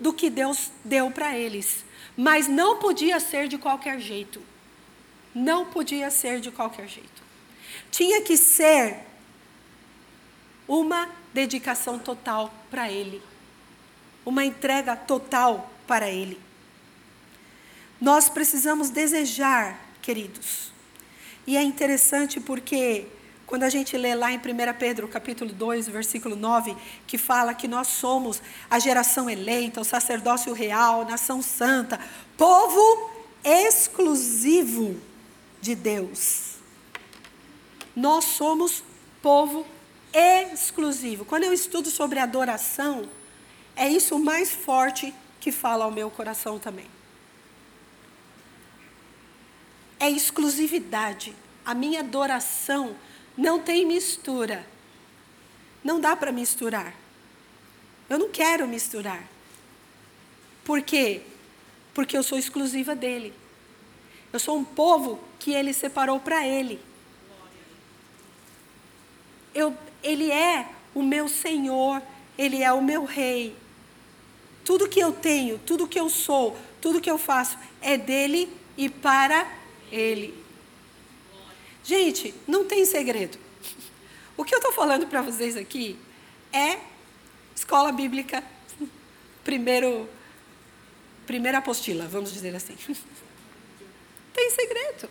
do 0.00 0.12
que 0.12 0.30
Deus 0.30 0.70
deu 0.84 1.10
para 1.10 1.36
eles. 1.36 1.84
Mas 2.16 2.48
não 2.48 2.78
podia 2.78 3.20
ser 3.20 3.48
de 3.48 3.58
qualquer 3.58 4.00
jeito. 4.00 4.42
Não 5.34 5.66
podia 5.66 6.10
ser 6.10 6.40
de 6.40 6.50
qualquer 6.50 6.88
jeito. 6.88 7.17
Tinha 7.90 8.22
que 8.22 8.36
ser 8.36 8.96
uma 10.66 11.08
dedicação 11.32 11.98
total 11.98 12.52
para 12.70 12.90
Ele, 12.90 13.22
uma 14.24 14.44
entrega 14.44 14.94
total 14.94 15.70
para 15.86 16.08
Ele. 16.08 16.40
Nós 18.00 18.28
precisamos 18.28 18.90
desejar, 18.90 19.80
queridos. 20.02 20.72
E 21.46 21.56
é 21.56 21.62
interessante 21.62 22.38
porque 22.38 23.06
quando 23.46 23.62
a 23.62 23.70
gente 23.70 23.96
lê 23.96 24.14
lá 24.14 24.30
em 24.30 24.36
1 24.36 24.40
Pedro, 24.78 25.08
capítulo 25.08 25.50
2, 25.50 25.88
versículo 25.88 26.36
9, 26.36 26.76
que 27.06 27.16
fala 27.16 27.54
que 27.54 27.66
nós 27.66 27.88
somos 27.88 28.42
a 28.68 28.78
geração 28.78 29.28
eleita, 29.28 29.80
o 29.80 29.84
sacerdócio 29.84 30.52
real, 30.52 31.06
nação 31.06 31.40
santa, 31.40 31.98
povo 32.36 33.10
exclusivo 33.42 35.00
de 35.62 35.74
Deus. 35.74 36.47
Nós 37.98 38.26
somos 38.26 38.84
povo 39.20 39.66
exclusivo. 40.12 41.24
Quando 41.24 41.42
eu 41.42 41.52
estudo 41.52 41.90
sobre 41.90 42.20
adoração, 42.20 43.08
é 43.74 43.88
isso 43.88 44.14
o 44.14 44.24
mais 44.24 44.52
forte 44.52 45.12
que 45.40 45.50
fala 45.50 45.84
ao 45.84 45.90
meu 45.90 46.08
coração 46.08 46.60
também. 46.60 46.86
É 49.98 50.08
exclusividade. 50.08 51.34
A 51.64 51.74
minha 51.74 51.98
adoração 51.98 52.94
não 53.36 53.58
tem 53.58 53.84
mistura. 53.84 54.64
Não 55.82 55.98
dá 55.98 56.14
para 56.14 56.30
misturar. 56.30 56.94
Eu 58.08 58.16
não 58.16 58.30
quero 58.30 58.68
misturar. 58.68 59.24
Por 60.64 60.82
quê? 60.82 61.22
Porque 61.92 62.16
eu 62.16 62.22
sou 62.22 62.38
exclusiva 62.38 62.94
dele. 62.94 63.34
Eu 64.32 64.38
sou 64.38 64.56
um 64.56 64.64
povo 64.64 65.18
que 65.40 65.52
ele 65.52 65.72
separou 65.72 66.20
para 66.20 66.46
ele 66.46 66.86
eu, 69.58 69.76
Ele 70.02 70.30
é 70.30 70.68
o 70.94 71.02
meu 71.02 71.28
Senhor, 71.28 72.00
Ele 72.36 72.62
é 72.62 72.72
o 72.72 72.82
meu 72.82 73.04
Rei. 73.04 73.56
Tudo 74.64 74.88
que 74.88 75.00
eu 75.00 75.12
tenho, 75.12 75.58
tudo 75.58 75.88
que 75.88 75.98
eu 75.98 76.08
sou, 76.08 76.56
tudo 76.80 77.00
que 77.00 77.10
eu 77.10 77.18
faço 77.18 77.58
é 77.80 77.96
dele 77.96 78.52
e 78.76 78.88
para 78.88 79.50
Ele. 79.90 80.34
Gente, 81.82 82.34
não 82.46 82.64
tem 82.64 82.84
segredo. 82.84 83.38
O 84.36 84.44
que 84.44 84.54
eu 84.54 84.58
estou 84.58 84.72
falando 84.72 85.04
para 85.08 85.20
vocês 85.20 85.56
aqui 85.56 85.98
é 86.52 86.78
escola 87.56 87.90
bíblica 87.90 88.44
primeiro, 89.42 90.08
primeira 91.26 91.58
apostila, 91.58 92.06
vamos 92.06 92.32
dizer 92.32 92.54
assim. 92.54 92.76
Tem 94.32 94.50
segredo. 94.50 95.10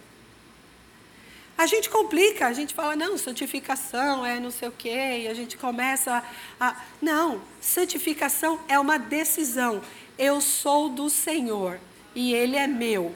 A 1.57 1.65
gente 1.65 1.89
complica, 1.89 2.45
a 2.45 2.53
gente 2.53 2.75
fala, 2.75 2.95
não, 2.95 3.17
santificação 3.17 4.23
é 4.23 4.39
não 4.39 4.51
sei 4.51 4.67
o 4.67 4.71
quê, 4.71 5.23
e 5.23 5.27
a 5.27 5.33
gente 5.33 5.57
começa 5.57 6.23
a. 6.59 6.75
Não, 7.01 7.41
santificação 7.59 8.59
é 8.67 8.77
uma 8.79 8.99
decisão. 8.99 9.81
Eu 10.19 10.39
sou 10.39 10.87
do 10.87 11.09
Senhor 11.09 11.79
e 12.13 12.31
Ele 12.31 12.55
é 12.55 12.67
meu. 12.67 13.15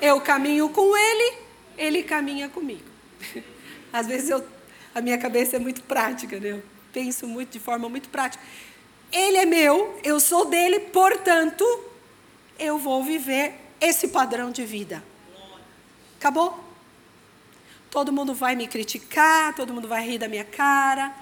Eu 0.00 0.20
caminho 0.22 0.70
com 0.70 0.96
Ele, 0.96 1.38
Ele 1.76 2.02
caminha 2.02 2.48
comigo. 2.48 2.84
Às 3.92 4.06
vezes 4.06 4.30
eu, 4.30 4.42
a 4.94 5.02
minha 5.02 5.18
cabeça 5.18 5.56
é 5.56 5.58
muito 5.58 5.82
prática, 5.82 6.40
né? 6.40 6.52
eu 6.52 6.62
penso 6.94 7.26
muito 7.26 7.50
de 7.50 7.60
forma 7.60 7.90
muito 7.90 8.08
prática. 8.08 8.42
Ele 9.12 9.36
é 9.36 9.44
meu, 9.44 10.00
eu 10.02 10.18
sou 10.18 10.46
dele, 10.46 10.80
portanto, 10.80 11.64
eu 12.58 12.78
vou 12.78 13.04
viver 13.04 13.54
esse 13.80 14.08
padrão 14.08 14.50
de 14.50 14.64
vida. 14.64 15.04
Acabou? 16.18 16.63
Todo 17.94 18.12
mundo 18.12 18.34
vai 18.34 18.56
me 18.56 18.66
criticar, 18.66 19.54
todo 19.54 19.72
mundo 19.72 19.86
vai 19.86 20.04
rir 20.04 20.18
da 20.18 20.26
minha 20.26 20.42
cara. 20.42 21.14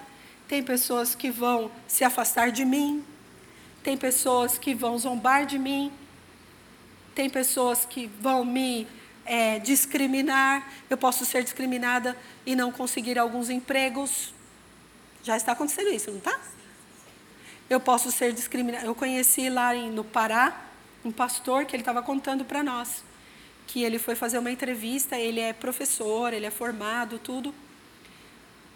Tem 0.47 0.63
pessoas 0.63 1.13
que 1.13 1.29
vão 1.29 1.69
se 1.87 2.03
afastar 2.03 2.51
de 2.51 2.65
mim. 2.65 3.05
Tem 3.83 3.95
pessoas 3.95 4.57
que 4.57 4.73
vão 4.73 4.97
zombar 4.97 5.45
de 5.45 5.59
mim. 5.59 5.91
Tem 7.13 7.29
pessoas 7.29 7.85
que 7.85 8.07
vão 8.19 8.43
me 8.43 8.87
é, 9.23 9.59
discriminar. 9.59 10.67
Eu 10.89 10.97
posso 10.97 11.25
ser 11.25 11.43
discriminada 11.43 12.17
e 12.43 12.55
não 12.55 12.71
conseguir 12.71 13.19
alguns 13.19 13.51
empregos. 13.51 14.33
Já 15.21 15.37
está 15.37 15.51
acontecendo 15.51 15.91
isso, 15.91 16.09
não 16.09 16.17
está? 16.17 16.39
Eu 17.69 17.79
posso 17.79 18.11
ser 18.11 18.33
discriminada. 18.33 18.83
Eu 18.83 18.95
conheci 18.95 19.47
lá 19.47 19.75
em, 19.75 19.91
no 19.91 20.03
Pará 20.03 20.59
um 21.05 21.11
pastor 21.11 21.65
que 21.65 21.75
ele 21.75 21.83
estava 21.83 22.01
contando 22.01 22.43
para 22.43 22.63
nós 22.63 23.03
que 23.67 23.83
ele 23.83 23.97
foi 23.97 24.15
fazer 24.15 24.37
uma 24.37 24.51
entrevista, 24.51 25.17
ele 25.17 25.39
é 25.39 25.53
professor, 25.53 26.33
ele 26.33 26.45
é 26.45 26.51
formado, 26.51 27.19
tudo. 27.19 27.53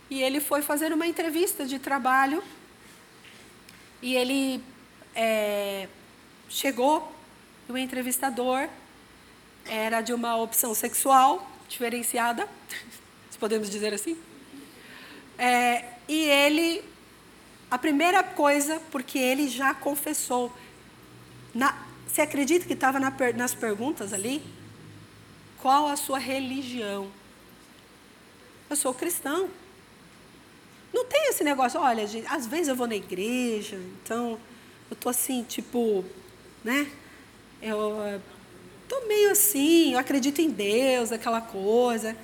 E 0.10 0.21
ele 0.21 0.39
foi 0.39 0.62
fazer 0.62 0.93
uma 0.93 1.06
entrevista 1.06 1.65
de 1.65 1.80
trabalho 1.80 2.43
e 4.02 4.15
ele 4.15 4.63
é, 5.15 5.88
chegou, 6.47 7.13
o 7.67 7.78
entrevistador 7.78 8.69
era 9.65 10.02
de 10.02 10.13
uma 10.13 10.38
opção 10.38 10.73
sexual 10.73 11.50
diferenciada, 11.67 12.47
se 13.30 13.38
podemos 13.38 13.69
dizer 13.69 13.93
assim. 13.93 14.17
É, 15.38 15.84
e 16.08 16.23
ele, 16.23 16.84
a 17.69 17.78
primeira 17.78 18.23
coisa, 18.23 18.82
porque 18.91 19.19
ele 19.19 19.50
já 19.50 19.73
confessou, 19.73 20.56
na, 21.54 21.78
você 22.08 22.21
acredita 22.21 22.65
que 22.65 22.73
estava 22.73 23.00
na, 23.00 23.13
nas 23.36 23.54
perguntas 23.54 24.13
ali? 24.13 24.41
Qual 25.62 25.88
a 25.88 25.96
sua 25.96 26.20
religião? 26.20 27.08
Eu 28.70 28.76
sou 28.76 28.93
cristão. 28.93 29.50
Não 30.93 31.06
tem 31.06 31.30
esse 31.30 31.43
negócio, 31.43 31.80
olha, 31.80 32.06
gente, 32.08 32.28
às 32.28 32.46
vezes 32.48 32.67
eu 32.67 32.76
vou 32.76 32.88
na 32.88 32.96
igreja, 32.96 33.80
então 34.04 34.39
eu 34.89 34.96
tô 34.96 35.10
assim, 35.10 35.43
tipo, 35.43 36.04
né? 36.63 36.89
Eu 37.62 38.22
tô 38.88 39.02
meio 39.08 39.32
assim, 39.32 39.93
eu 39.93 40.00
acredito 40.00 40.39
em 40.39 40.50
Deus, 40.50 41.12
aquela 41.12 41.41
coisa, 41.41 42.15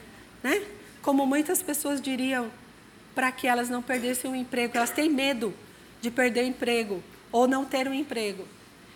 né? 0.42 0.66
Como 1.02 1.26
muitas 1.26 1.62
pessoas 1.62 2.02
diriam, 2.02 2.50
para 3.14 3.32
que 3.32 3.48
elas 3.48 3.70
não 3.70 3.82
perdessem 3.82 4.32
o 4.32 4.36
emprego, 4.36 4.78
elas 4.78 4.92
têm 4.92 5.10
medo 5.10 5.54
de 6.02 6.10
perder 6.10 6.44
o 6.44 6.48
emprego 6.48 7.04
ou 7.32 7.48
não 7.48 7.66
ter 7.66 7.88
um 7.88 7.94
emprego. 7.94 8.48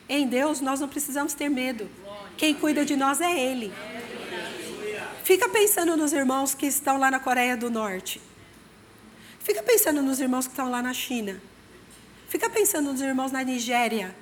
Em 0.10 0.26
Deus 0.28 0.62
nós 0.62 0.80
não 0.80 0.88
precisamos 0.88 1.34
ter 1.34 1.50
medo. 1.50 1.90
Quem 2.38 2.54
cuida 2.54 2.86
de 2.86 2.96
nós 2.96 3.20
é 3.20 3.38
Ele. 3.38 3.74
Fica 5.28 5.50
pensando 5.50 5.98
nos 5.98 6.14
irmãos 6.14 6.54
que 6.54 6.66
estão 6.66 6.98
lá 6.98 7.12
na 7.12 7.20
Coreia 7.20 7.58
do 7.58 7.70
Norte. 7.70 8.22
Fica 9.40 9.62
pensando 9.62 10.02
nos 10.02 10.22
irmãos 10.22 10.48
que 10.48 10.54
estão 10.54 10.72
lá 10.72 10.82
na 10.82 10.94
China. 10.94 11.42
Fica 12.30 12.50
pensando 12.50 12.94
nos 12.94 13.02
irmãos 13.02 13.30
na 13.30 13.44
Nigéria. 13.44 14.16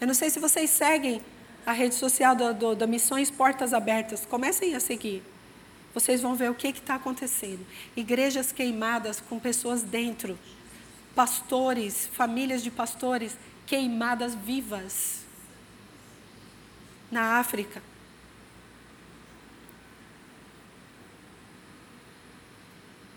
Eu 0.00 0.06
não 0.06 0.14
sei 0.14 0.30
se 0.30 0.38
vocês 0.38 0.70
seguem 0.70 1.20
a 1.66 1.72
rede 1.72 1.96
social 1.96 2.36
do, 2.36 2.54
do, 2.54 2.76
da 2.76 2.86
Missões 2.86 3.28
Portas 3.28 3.74
Abertas. 3.74 4.24
Comecem 4.24 4.76
a 4.76 4.78
seguir. 4.78 5.20
Vocês 5.92 6.20
vão 6.20 6.36
ver 6.36 6.52
o 6.52 6.54
que 6.54 6.68
está 6.68 6.94
acontecendo. 6.94 7.66
Igrejas 7.96 8.52
queimadas 8.52 9.18
com 9.18 9.36
pessoas 9.40 9.82
dentro. 9.82 10.38
Pastores, 11.16 12.06
famílias 12.12 12.62
de 12.62 12.70
pastores 12.70 13.36
queimadas 13.66 14.36
vivas. 14.36 15.24
Na 17.10 17.40
África. 17.40 17.87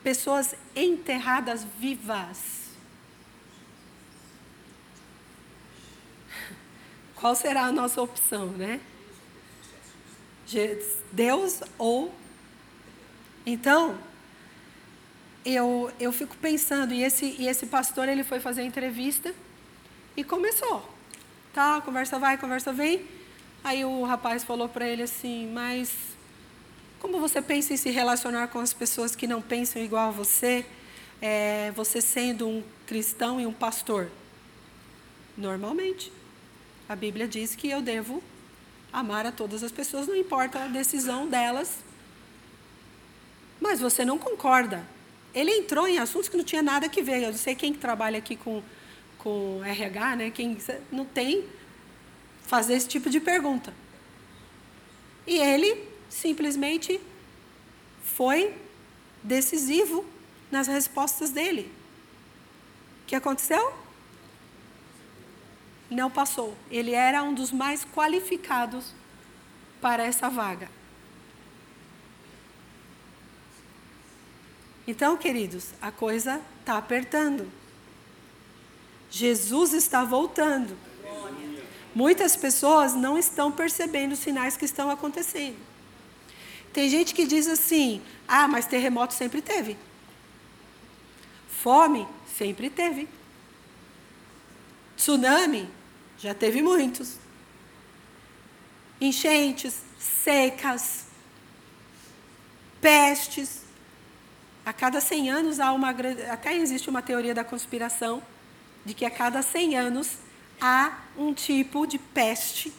Pessoas 0.04 0.56
enterradas 0.76 1.66
vivas. 1.80 2.62
Qual 7.16 7.36
será 7.36 7.66
a 7.66 7.72
nossa 7.72 8.02
opção, 8.02 8.48
né? 8.48 8.80
Deus 11.12 11.62
ou. 11.78 12.14
Então, 13.46 13.98
eu, 15.46 15.92
eu 16.00 16.12
fico 16.12 16.36
pensando, 16.38 16.94
e 16.94 17.04
esse, 17.04 17.36
e 17.40 17.48
esse 17.48 17.66
pastor 17.66 18.10
ele 18.10 18.24
foi 18.24 18.40
fazer 18.40 18.62
a 18.62 18.66
entrevista 18.66 19.34
e 20.16 20.24
começou. 20.24 20.88
Tá, 21.54 21.82
conversa 21.82 22.20
vai, 22.20 22.38
conversa 22.38 22.72
vem. 22.74 23.06
Aí 23.64 23.86
o 23.86 24.04
rapaz 24.04 24.44
falou 24.44 24.68
para 24.68 24.88
ele 24.88 25.04
assim, 25.04 25.52
mas 25.52 26.11
como 27.02 27.20
você 27.20 27.42
pensa 27.42 27.74
em 27.74 27.78
se 27.78 27.90
relacionar 27.90 28.48
com 28.50 28.60
as 28.60 28.72
pessoas 28.72 29.16
que 29.16 29.26
não 29.26 29.42
pensam 29.42 29.82
igual 29.82 30.10
a 30.10 30.12
você, 30.12 30.64
é, 31.20 31.72
você 31.76 32.00
sendo 32.00 32.48
um 32.48 32.64
cristão 32.86 33.42
e 33.42 33.46
um 33.48 33.52
pastor? 33.52 34.08
Normalmente. 35.36 36.14
A 36.88 36.96
Bíblia 36.96 37.28
diz 37.28 37.56
que 37.56 37.70
eu 37.70 37.82
devo 37.82 38.22
amar 38.94 39.26
a 39.26 39.32
todas 39.32 39.64
as 39.64 39.72
pessoas, 39.72 40.08
não 40.08 40.16
importa 40.16 40.64
a 40.64 40.68
decisão 40.68 41.28
delas. 41.28 41.80
Mas 43.60 43.80
você 43.80 44.06
não 44.06 44.20
concorda. 44.20 44.86
Ele 45.34 45.52
entrou 45.52 45.88
em 45.88 45.98
assuntos 45.98 46.30
que 46.30 46.38
não 46.38 46.44
tinha 46.44 46.62
nada 46.62 46.88
que 46.88 47.02
ver. 47.02 47.24
Eu 47.24 47.32
não 47.32 47.38
sei 47.38 47.56
quem 47.56 47.74
trabalha 47.74 48.20
aqui 48.20 48.36
com, 48.36 48.62
com 49.18 49.62
RH, 49.64 50.16
né? 50.18 50.30
Quem 50.30 50.58
não 50.92 51.06
tem 51.06 51.46
fazer 52.44 52.76
esse 52.76 52.88
tipo 52.88 53.10
de 53.10 53.20
pergunta. 53.20 53.74
E 55.26 55.38
ele 55.38 55.91
simplesmente 56.12 57.00
foi 58.04 58.54
decisivo 59.24 60.06
nas 60.52 60.68
respostas 60.68 61.32
dele. 61.32 61.72
O 63.04 63.08
que 63.08 63.16
aconteceu? 63.16 63.74
Não 65.90 66.12
passou. 66.12 66.56
Ele 66.70 66.92
era 66.92 67.24
um 67.24 67.34
dos 67.34 67.52
mais 67.52 67.86
qualificados 67.86 68.94
para 69.80 70.04
essa 70.04 70.30
vaga. 70.30 70.70
Então, 74.86 75.16
queridos, 75.16 75.70
a 75.82 75.92
coisa 75.92 76.42
está 76.60 76.78
apertando. 76.78 77.50
Jesus 79.10 79.74
está 79.74 80.04
voltando. 80.04 80.78
Muitas 81.96 82.36
pessoas 82.36 82.94
não 82.94 83.18
estão 83.18 83.52
percebendo 83.52 84.14
os 84.14 84.20
sinais 84.20 84.58
que 84.58 84.66
estão 84.66 84.90
acontecendo. 84.90 85.71
Tem 86.74 86.90
gente 86.90 87.14
que 87.14 87.26
diz 87.26 87.48
assim: 87.48 88.02
ah, 88.28 88.48
mas 88.48 88.66
terremoto 88.66 89.14
sempre 89.14 89.42
teve. 89.42 89.78
Fome 91.48 92.08
sempre 92.38 92.70
teve. 92.70 93.08
Tsunami 94.96 95.70
já 96.18 96.34
teve 96.34 96.62
muitos. 96.62 97.18
Enchentes, 99.00 99.82
secas, 100.00 101.06
pestes. 102.80 103.62
A 104.64 104.72
cada 104.72 105.02
100 105.02 105.30
anos 105.32 105.60
há 105.60 105.74
uma 105.74 105.90
até 106.32 106.56
existe 106.56 106.90
uma 106.90 107.02
teoria 107.02 107.34
da 107.34 107.44
conspiração 107.44 108.22
de 108.86 108.94
que 108.94 109.06
a 109.06 109.10
cada 109.10 109.42
100 109.42 109.78
anos 109.78 110.18
há 110.60 111.00
um 111.18 111.34
tipo 111.34 111.88
de 111.88 111.98
peste. 111.98 112.72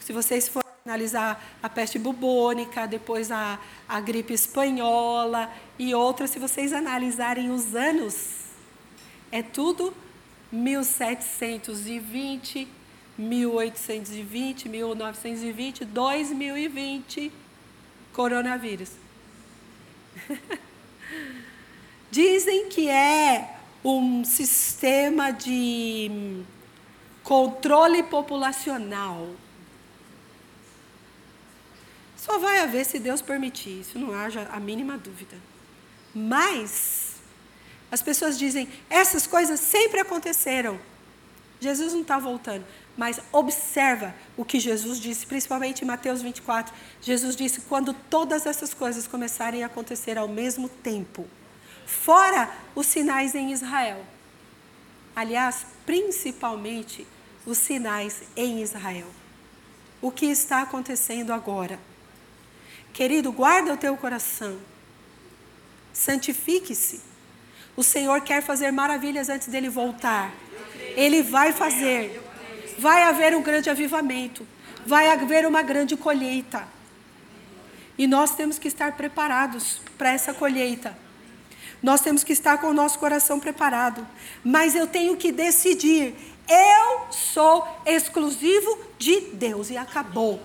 Se 0.00 0.12
vocês 0.12 0.46
forem 0.46 0.65
analisar 0.86 1.44
a 1.60 1.68
peste 1.68 1.98
bubônica, 1.98 2.86
depois 2.86 3.32
a, 3.32 3.58
a 3.88 4.00
gripe 4.00 4.32
espanhola 4.32 5.50
e 5.76 5.92
outras, 5.92 6.30
se 6.30 6.38
vocês 6.38 6.72
analisarem 6.72 7.50
os 7.50 7.74
anos, 7.74 8.44
é 9.32 9.42
tudo 9.42 9.92
1720, 10.52 12.68
1820, 13.18 14.68
1920, 14.68 15.84
2020, 15.84 17.32
coronavírus. 18.12 18.92
Dizem 22.10 22.68
que 22.68 22.88
é 22.88 23.56
um 23.84 24.24
sistema 24.24 25.32
de 25.32 26.44
controle 27.24 28.04
populacional. 28.04 29.26
Só 32.26 32.40
vai 32.40 32.58
haver 32.58 32.84
se 32.84 32.98
Deus 32.98 33.22
permitir, 33.22 33.82
isso 33.82 34.00
não 34.00 34.12
haja 34.12 34.48
a 34.50 34.58
mínima 34.58 34.98
dúvida. 34.98 35.36
Mas 36.12 37.14
as 37.88 38.02
pessoas 38.02 38.36
dizem, 38.36 38.68
essas 38.90 39.28
coisas 39.28 39.60
sempre 39.60 40.00
aconteceram. 40.00 40.76
Jesus 41.60 41.92
não 41.92 42.00
está 42.02 42.18
voltando. 42.18 42.66
Mas 42.96 43.20
observa 43.30 44.12
o 44.36 44.44
que 44.44 44.58
Jesus 44.58 44.98
disse, 44.98 45.24
principalmente 45.24 45.82
em 45.82 45.86
Mateus 45.86 46.20
24. 46.20 46.74
Jesus 47.00 47.36
disse: 47.36 47.60
quando 47.60 47.94
todas 47.94 48.44
essas 48.44 48.74
coisas 48.74 49.06
começarem 49.06 49.62
a 49.62 49.66
acontecer 49.66 50.18
ao 50.18 50.26
mesmo 50.26 50.68
tempo, 50.68 51.28
fora 51.86 52.50
os 52.74 52.86
sinais 52.86 53.36
em 53.36 53.52
Israel. 53.52 54.04
Aliás, 55.14 55.64
principalmente 55.84 57.06
os 57.46 57.58
sinais 57.58 58.22
em 58.34 58.62
Israel. 58.62 59.06
O 60.02 60.10
que 60.10 60.26
está 60.26 60.62
acontecendo 60.62 61.32
agora? 61.32 61.78
Querido, 62.96 63.30
guarda 63.30 63.74
o 63.74 63.76
teu 63.76 63.94
coração. 63.94 64.56
Santifique-se. 65.92 67.02
O 67.76 67.82
Senhor 67.82 68.22
quer 68.22 68.42
fazer 68.42 68.70
maravilhas 68.70 69.28
antes 69.28 69.48
dele 69.48 69.68
voltar. 69.68 70.32
Ele 70.96 71.22
vai 71.22 71.52
fazer. 71.52 72.22
Vai 72.78 73.02
haver 73.02 73.36
um 73.36 73.42
grande 73.42 73.68
avivamento. 73.68 74.46
Vai 74.86 75.10
haver 75.10 75.46
uma 75.46 75.60
grande 75.60 75.94
colheita. 75.94 76.66
E 77.98 78.06
nós 78.06 78.34
temos 78.34 78.58
que 78.58 78.66
estar 78.66 78.92
preparados 78.92 79.78
para 79.98 80.10
essa 80.10 80.32
colheita. 80.32 80.96
Nós 81.82 82.00
temos 82.00 82.24
que 82.24 82.32
estar 82.32 82.56
com 82.56 82.68
o 82.68 82.74
nosso 82.74 82.98
coração 82.98 83.38
preparado. 83.38 84.08
Mas 84.42 84.74
eu 84.74 84.86
tenho 84.86 85.18
que 85.18 85.30
decidir. 85.30 86.14
Eu 86.48 87.12
sou 87.12 87.68
exclusivo 87.84 88.78
de 88.98 89.20
Deus. 89.20 89.68
E 89.68 89.76
acabou. 89.76 90.40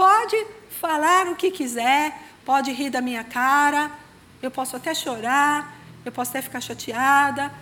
Pode 0.00 0.46
falar 0.80 1.28
o 1.28 1.36
que 1.36 1.50
quiser, 1.50 2.18
pode 2.42 2.72
rir 2.72 2.88
da 2.88 3.02
minha 3.02 3.22
cara, 3.22 3.92
eu 4.40 4.50
posso 4.50 4.74
até 4.74 4.94
chorar, 4.94 5.76
eu 6.06 6.10
posso 6.10 6.30
até 6.30 6.40
ficar 6.40 6.62
chateada, 6.62 7.52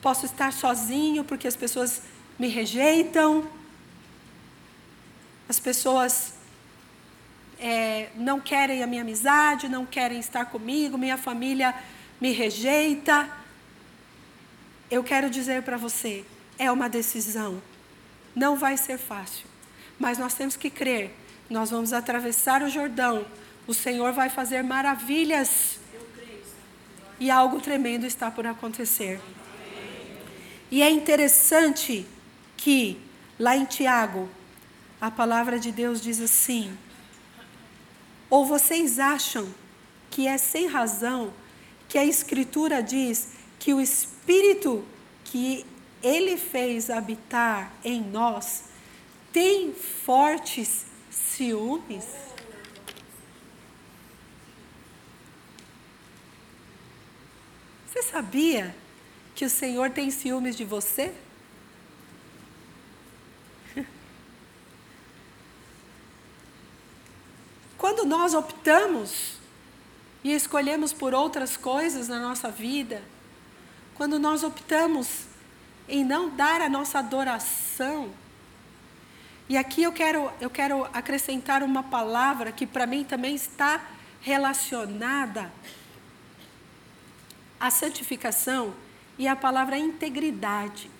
posso 0.00 0.26
estar 0.26 0.52
sozinho 0.52 1.24
porque 1.24 1.48
as 1.48 1.56
pessoas 1.56 2.02
me 2.38 2.46
rejeitam, 2.46 3.50
as 5.48 5.58
pessoas 5.58 6.34
é, 7.58 8.10
não 8.14 8.38
querem 8.38 8.84
a 8.84 8.86
minha 8.86 9.02
amizade, 9.02 9.68
não 9.68 9.84
querem 9.84 10.20
estar 10.20 10.44
comigo, 10.44 10.96
minha 10.96 11.18
família 11.18 11.74
me 12.20 12.30
rejeita. 12.30 13.28
Eu 14.88 15.02
quero 15.02 15.28
dizer 15.28 15.64
para 15.64 15.76
você, 15.76 16.24
é 16.60 16.70
uma 16.70 16.88
decisão. 16.88 17.60
Não 18.36 18.56
vai 18.56 18.76
ser 18.76 18.98
fácil, 18.98 19.48
mas 19.98 20.16
nós 20.16 20.32
temos 20.32 20.54
que 20.54 20.70
crer. 20.70 21.25
Nós 21.48 21.70
vamos 21.70 21.92
atravessar 21.92 22.62
o 22.62 22.68
Jordão. 22.68 23.24
O 23.66 23.74
Senhor 23.74 24.12
vai 24.12 24.28
fazer 24.28 24.62
maravilhas. 24.62 25.78
E 27.18 27.30
algo 27.30 27.60
tremendo 27.60 28.04
está 28.04 28.30
por 28.30 28.46
acontecer. 28.46 29.20
E 30.70 30.82
é 30.82 30.90
interessante 30.90 32.06
que, 32.56 33.00
lá 33.38 33.56
em 33.56 33.64
Tiago, 33.64 34.28
a 35.00 35.10
palavra 35.10 35.58
de 35.58 35.70
Deus 35.70 36.00
diz 36.00 36.20
assim: 36.20 36.76
Ou 38.28 38.44
vocês 38.44 38.98
acham 38.98 39.48
que 40.10 40.26
é 40.26 40.36
sem 40.36 40.66
razão 40.66 41.32
que 41.88 41.96
a 41.98 42.04
Escritura 42.04 42.82
diz 42.82 43.28
que 43.58 43.72
o 43.72 43.80
Espírito 43.80 44.84
que 45.24 45.64
Ele 46.02 46.36
fez 46.36 46.90
habitar 46.90 47.72
em 47.84 48.00
nós 48.00 48.64
tem 49.32 49.72
fortes 49.72 50.86
ciúmes? 51.36 52.06
Você 57.86 58.02
sabia 58.02 58.74
que 59.34 59.44
o 59.44 59.50
Senhor 59.50 59.90
tem 59.90 60.10
ciúmes 60.10 60.56
de 60.56 60.64
você? 60.64 61.12
Quando 67.76 68.06
nós 68.06 68.32
optamos 68.32 69.36
e 70.24 70.32
escolhemos 70.32 70.94
por 70.94 71.12
outras 71.14 71.54
coisas 71.56 72.08
na 72.08 72.18
nossa 72.18 72.50
vida, 72.50 73.02
quando 73.94 74.18
nós 74.18 74.42
optamos 74.42 75.26
em 75.88 76.04
não 76.04 76.28
dar 76.28 76.60
a 76.60 76.68
nossa 76.68 76.98
adoração, 76.98 78.12
e 79.48 79.56
aqui 79.56 79.84
eu 79.84 79.92
quero, 79.92 80.30
eu 80.40 80.50
quero 80.50 80.84
acrescentar 80.92 81.62
uma 81.62 81.82
palavra 81.82 82.50
que 82.50 82.66
para 82.66 82.86
mim 82.86 83.04
também 83.04 83.34
está 83.34 83.80
relacionada 84.20 85.52
à 87.60 87.70
santificação 87.70 88.74
e 89.16 89.28
a 89.28 89.36
palavra 89.36 89.78
integridade. 89.78 90.90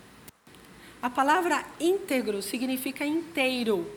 A 1.02 1.10
palavra 1.10 1.64
íntegro 1.80 2.40
significa 2.40 3.04
inteiro. 3.04 3.90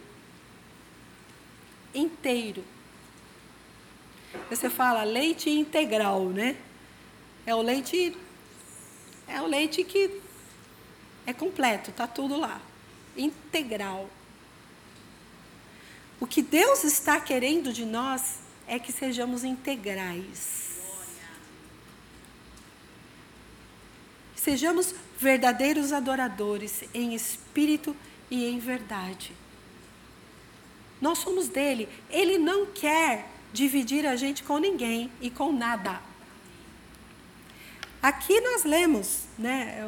Inteiro. 1.93 2.64
Você 4.50 4.70
fala 4.70 5.04
leite 5.04 5.50
integral, 5.50 6.26
né? 6.26 6.58
É 7.45 7.54
o 7.54 7.62
leite 7.62 8.18
é 9.28 9.39
o 9.41 9.45
leite 9.45 9.84
que 9.84 10.20
é 11.26 11.34
completo, 11.34 11.91
tá 11.91 12.08
tudo 12.08 12.36
lá. 12.36 12.60
Integral. 13.16 14.10
O 16.20 16.28
que 16.28 16.41
Deus 16.41 16.84
está 16.84 17.20
querendo 17.20 17.72
de 17.72 17.86
nós 17.86 18.39
é 18.67 18.78
que 18.78 18.91
sejamos 18.91 19.43
integrais. 19.43 20.70
Sejamos 24.36 24.93
verdadeiros 25.17 25.91
adoradores 25.91 26.84
em 26.93 27.13
espírito 27.13 27.95
e 28.30 28.45
em 28.45 28.59
verdade. 28.59 29.34
Nós 31.01 31.20
somos 31.20 31.47
dele. 31.47 31.88
Ele 32.09 32.38
não 32.38 32.65
quer 32.65 33.30
dividir 33.53 34.05
a 34.05 34.15
gente 34.15 34.43
com 34.43 34.57
ninguém 34.57 35.11
e 35.22 35.30
com 35.30 35.51
nada. 35.51 36.01
Aqui 38.01 38.39
nós 38.41 38.63
lemos, 38.63 39.24
né? 39.38 39.84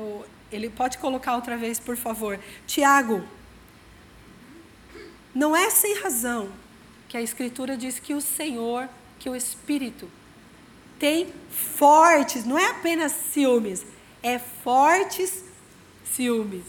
Ele 0.52 0.70
pode 0.70 0.98
colocar 0.98 1.36
outra 1.36 1.58
vez, 1.58 1.80
por 1.80 1.96
favor. 1.96 2.40
Tiago. 2.66 3.24
Não 5.34 5.56
é 5.56 5.70
sem 5.70 6.00
razão 6.00 6.52
que 7.08 7.18
a 7.18 7.22
Escritura 7.22 7.78
diz 7.78 8.00
que 8.00 8.14
o 8.14 8.22
Senhor, 8.22 8.90
que 9.20 9.30
o 9.30 9.36
Espírito, 9.36 10.10
tem 11.00 11.34
fortes, 11.50 12.46
não 12.46 12.58
é 12.58 12.68
apenas 12.68 13.12
ciúmes, 13.12 13.84
é 14.22 14.38
fortes 14.38 15.44
ciúmes. 16.06 16.66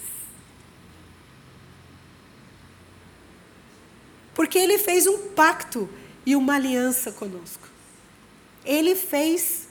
Porque 4.34 4.58
ele 4.58 4.78
fez 4.78 5.06
um 5.06 5.30
pacto 5.30 5.88
e 6.24 6.34
uma 6.34 6.54
aliança 6.54 7.12
conosco. 7.12 7.68
Ele 8.64 8.94
fez 8.94 9.68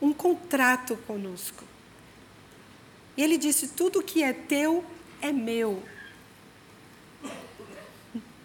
um 0.00 0.12
contrato 0.12 0.96
conosco. 1.06 1.64
E 3.16 3.22
ele 3.22 3.36
disse: 3.36 3.68
Tudo 3.68 4.02
que 4.02 4.22
é 4.22 4.32
teu 4.32 4.84
é 5.20 5.32
meu. 5.32 5.82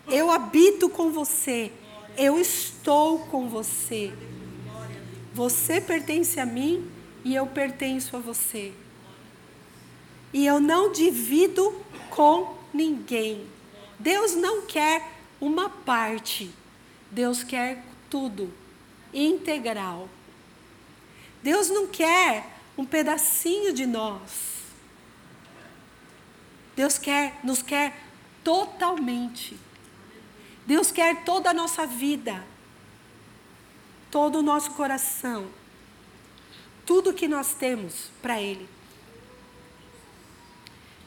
Eu 0.07 0.31
habito 0.31 0.89
com 0.89 1.11
você. 1.11 1.71
Eu 2.17 2.39
estou 2.39 3.19
com 3.27 3.47
você. 3.47 4.13
Você 5.33 5.81
pertence 5.81 6.39
a 6.39 6.45
mim 6.45 6.89
e 7.23 7.33
eu 7.33 7.47
pertenço 7.47 8.15
a 8.15 8.19
você. 8.19 8.73
E 10.31 10.45
eu 10.45 10.59
não 10.59 10.91
divido 10.91 11.73
com 12.09 12.57
ninguém. 12.73 13.47
Deus 13.99 14.35
não 14.35 14.63
quer 14.63 15.09
uma 15.39 15.69
parte, 15.69 16.51
Deus 17.09 17.43
quer 17.43 17.83
tudo, 18.09 18.53
integral. 19.13 20.09
Deus 21.41 21.69
não 21.69 21.87
quer 21.87 22.47
um 22.77 22.85
pedacinho 22.85 23.73
de 23.73 23.85
nós. 23.85 24.63
Deus 26.75 26.97
quer, 26.97 27.39
nos 27.43 27.61
quer 27.61 27.95
totalmente. 28.43 29.59
Deus 30.65 30.91
quer 30.91 31.23
toda 31.23 31.49
a 31.49 31.53
nossa 31.53 31.85
vida, 31.85 32.43
todo 34.09 34.39
o 34.39 34.43
nosso 34.43 34.71
coração 34.71 35.49
tudo 36.85 37.13
que 37.13 37.27
nós 37.27 37.53
temos 37.53 38.09
para 38.21 38.41
Ele. 38.41 38.67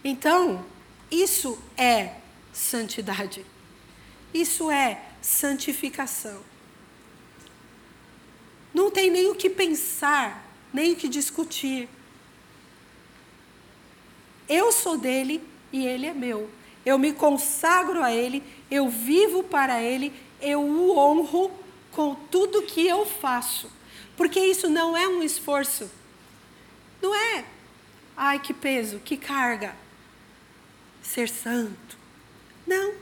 Então, 0.02 0.64
isso 1.10 1.58
é 1.76 2.14
santidade. 2.52 3.44
Isso 4.32 4.70
é 4.70 5.02
santificação. 5.20 6.40
Não 8.72 8.90
tem 8.90 9.10
nem 9.10 9.30
o 9.30 9.34
que 9.34 9.50
pensar 9.50 10.44
nem 10.72 10.92
o 10.92 10.96
que 10.96 11.08
discutir. 11.08 11.88
Eu 14.48 14.70
sou 14.70 14.98
dele 14.98 15.42
e 15.72 15.86
ele 15.86 16.06
é 16.06 16.12
meu. 16.12 16.50
Eu 16.84 16.98
me 16.98 17.12
consagro 17.12 18.02
a 18.02 18.12
ele, 18.12 18.42
eu 18.70 18.88
vivo 18.88 19.42
para 19.42 19.82
ele, 19.82 20.12
eu 20.40 20.60
o 20.60 20.96
honro 20.96 21.50
com 21.92 22.14
tudo 22.14 22.62
que 22.62 22.86
eu 22.86 23.06
faço. 23.06 23.70
Porque 24.16 24.40
isso 24.40 24.68
não 24.68 24.96
é 24.96 25.06
um 25.06 25.22
esforço. 25.22 25.90
Não 27.00 27.14
é, 27.14 27.44
ai 28.16 28.38
que 28.38 28.54
peso, 28.54 28.98
que 28.98 29.16
carga. 29.16 29.74
Ser 31.02 31.28
santo. 31.28 31.98
Não. 32.66 32.94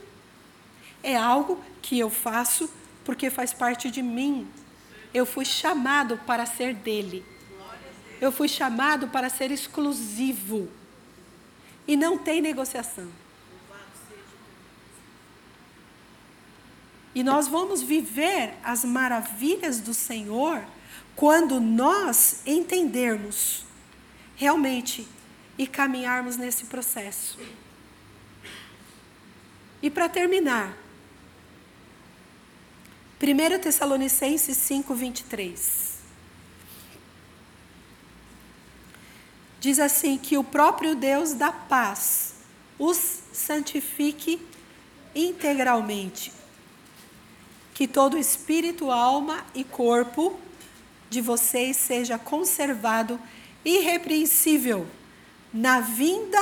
É 1.02 1.16
algo 1.16 1.62
que 1.80 1.98
eu 1.98 2.10
faço 2.10 2.68
porque 3.04 3.30
faz 3.30 3.52
parte 3.52 3.90
de 3.90 4.02
mim. 4.02 4.46
Eu 5.12 5.24
fui 5.24 5.44
chamado 5.44 6.18
para 6.26 6.44
ser 6.44 6.74
dele. 6.74 7.24
Eu 8.20 8.32
fui 8.32 8.48
chamado 8.48 9.08
para 9.08 9.28
ser 9.28 9.50
exclusivo. 9.50 10.68
E 11.86 11.96
não 11.96 12.18
tem 12.18 12.40
negociação. 12.40 13.08
E 17.14 17.22
nós 17.22 17.46
vamos 17.46 17.82
viver 17.82 18.54
as 18.62 18.84
maravilhas 18.84 19.78
do 19.80 19.94
Senhor 19.94 20.64
quando 21.14 21.60
nós 21.60 22.42
entendermos 22.44 23.64
realmente 24.34 25.06
e 25.56 25.66
caminharmos 25.66 26.36
nesse 26.36 26.64
processo. 26.64 27.38
E 29.80 29.88
para 29.88 30.08
terminar, 30.08 30.76
1 33.22 33.58
Tessalonicenses 33.60 34.56
5, 34.56 34.92
23. 34.92 35.94
Diz 39.60 39.78
assim: 39.78 40.18
que 40.18 40.36
o 40.36 40.42
próprio 40.42 40.96
Deus 40.96 41.32
da 41.32 41.52
paz 41.52 42.34
os 42.76 43.20
santifique 43.32 44.44
integralmente 45.14 46.32
que 47.74 47.88
todo 47.88 48.16
espírito, 48.16 48.92
alma 48.92 49.44
e 49.52 49.64
corpo 49.64 50.38
de 51.10 51.20
vocês 51.20 51.76
seja 51.76 52.16
conservado 52.16 53.18
irrepreensível 53.64 54.86
na 55.52 55.80
vinda 55.80 56.38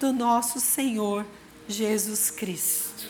do 0.00 0.12
nosso 0.12 0.58
Senhor 0.60 1.24
Jesus 1.68 2.30
Cristo. 2.30 3.08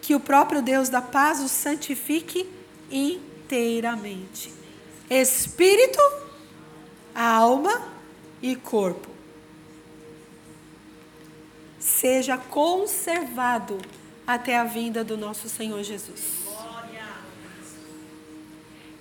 Que 0.00 0.14
o 0.14 0.20
próprio 0.20 0.62
Deus 0.62 0.88
da 0.88 1.02
paz 1.02 1.40
os 1.40 1.50
santifique 1.50 2.48
inteiramente. 2.90 4.52
Espírito, 5.10 6.00
alma 7.14 7.88
e 8.40 8.54
corpo 8.54 9.11
seja 11.82 12.38
conservado 12.38 13.80
até 14.24 14.56
a 14.56 14.62
vinda 14.62 15.02
do 15.02 15.16
nosso 15.16 15.48
Senhor 15.48 15.82
Jesus. 15.82 16.42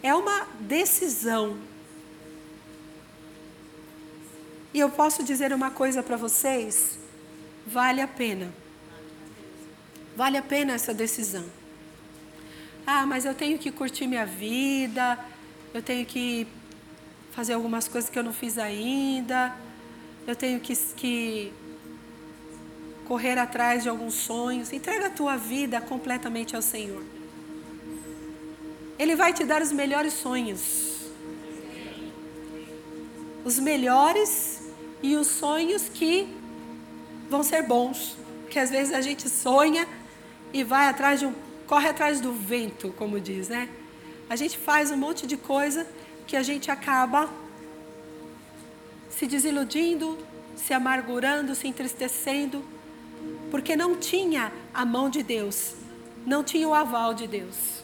É 0.01 0.15
uma 0.15 0.47
decisão. 0.59 1.59
E 4.73 4.79
eu 4.79 4.89
posso 4.89 5.23
dizer 5.23 5.53
uma 5.53 5.69
coisa 5.69 6.01
para 6.01 6.17
vocês: 6.17 6.97
vale 7.67 8.01
a 8.01 8.07
pena. 8.07 8.51
Vale 10.15 10.37
a 10.37 10.41
pena 10.41 10.73
essa 10.73 10.91
decisão. 10.91 11.45
Ah, 12.85 13.05
mas 13.05 13.25
eu 13.25 13.35
tenho 13.35 13.59
que 13.59 13.71
curtir 13.71 14.07
minha 14.07 14.25
vida, 14.25 15.23
eu 15.71 15.83
tenho 15.83 16.03
que 16.03 16.47
fazer 17.31 17.53
algumas 17.53 17.87
coisas 17.87 18.09
que 18.09 18.17
eu 18.17 18.23
não 18.23 18.33
fiz 18.33 18.57
ainda, 18.57 19.55
eu 20.25 20.35
tenho 20.35 20.59
que, 20.59 20.75
que 20.75 21.53
correr 23.07 23.37
atrás 23.37 23.83
de 23.83 23.89
alguns 23.89 24.13
sonhos. 24.13 24.71
Entrega 24.71 25.07
a 25.07 25.09
tua 25.09 25.37
vida 25.37 25.81
completamente 25.81 26.55
ao 26.55 26.61
Senhor. 26.61 27.03
Ele 28.97 29.15
vai 29.15 29.33
te 29.33 29.43
dar 29.43 29.61
os 29.61 29.71
melhores 29.71 30.13
sonhos. 30.13 31.09
Os 33.43 33.57
melhores 33.59 34.61
e 35.01 35.15
os 35.15 35.27
sonhos 35.27 35.89
que 35.89 36.27
vão 37.29 37.43
ser 37.43 37.63
bons. 37.63 38.17
Porque 38.41 38.59
às 38.59 38.69
vezes 38.69 38.93
a 38.93 39.01
gente 39.01 39.27
sonha 39.29 39.87
e 40.53 40.63
vai 40.63 40.87
atrás 40.87 41.19
de 41.19 41.25
um. 41.25 41.33
corre 41.65 41.87
atrás 41.87 42.19
do 42.19 42.33
vento, 42.33 42.93
como 42.97 43.19
diz, 43.19 43.49
né? 43.49 43.69
A 44.29 44.35
gente 44.35 44.57
faz 44.57 44.91
um 44.91 44.97
monte 44.97 45.25
de 45.25 45.37
coisa 45.37 45.87
que 46.27 46.35
a 46.35 46.43
gente 46.43 46.69
acaba 46.69 47.29
se 49.09 49.27
desiludindo, 49.27 50.17
se 50.55 50.73
amargurando, 50.73 51.55
se 51.55 51.67
entristecendo 51.67 52.63
porque 53.51 53.75
não 53.75 53.97
tinha 53.97 54.51
a 54.73 54.85
mão 54.85 55.09
de 55.09 55.21
Deus, 55.21 55.75
não 56.25 56.41
tinha 56.41 56.67
o 56.67 56.73
aval 56.73 57.13
de 57.13 57.27
Deus. 57.27 57.83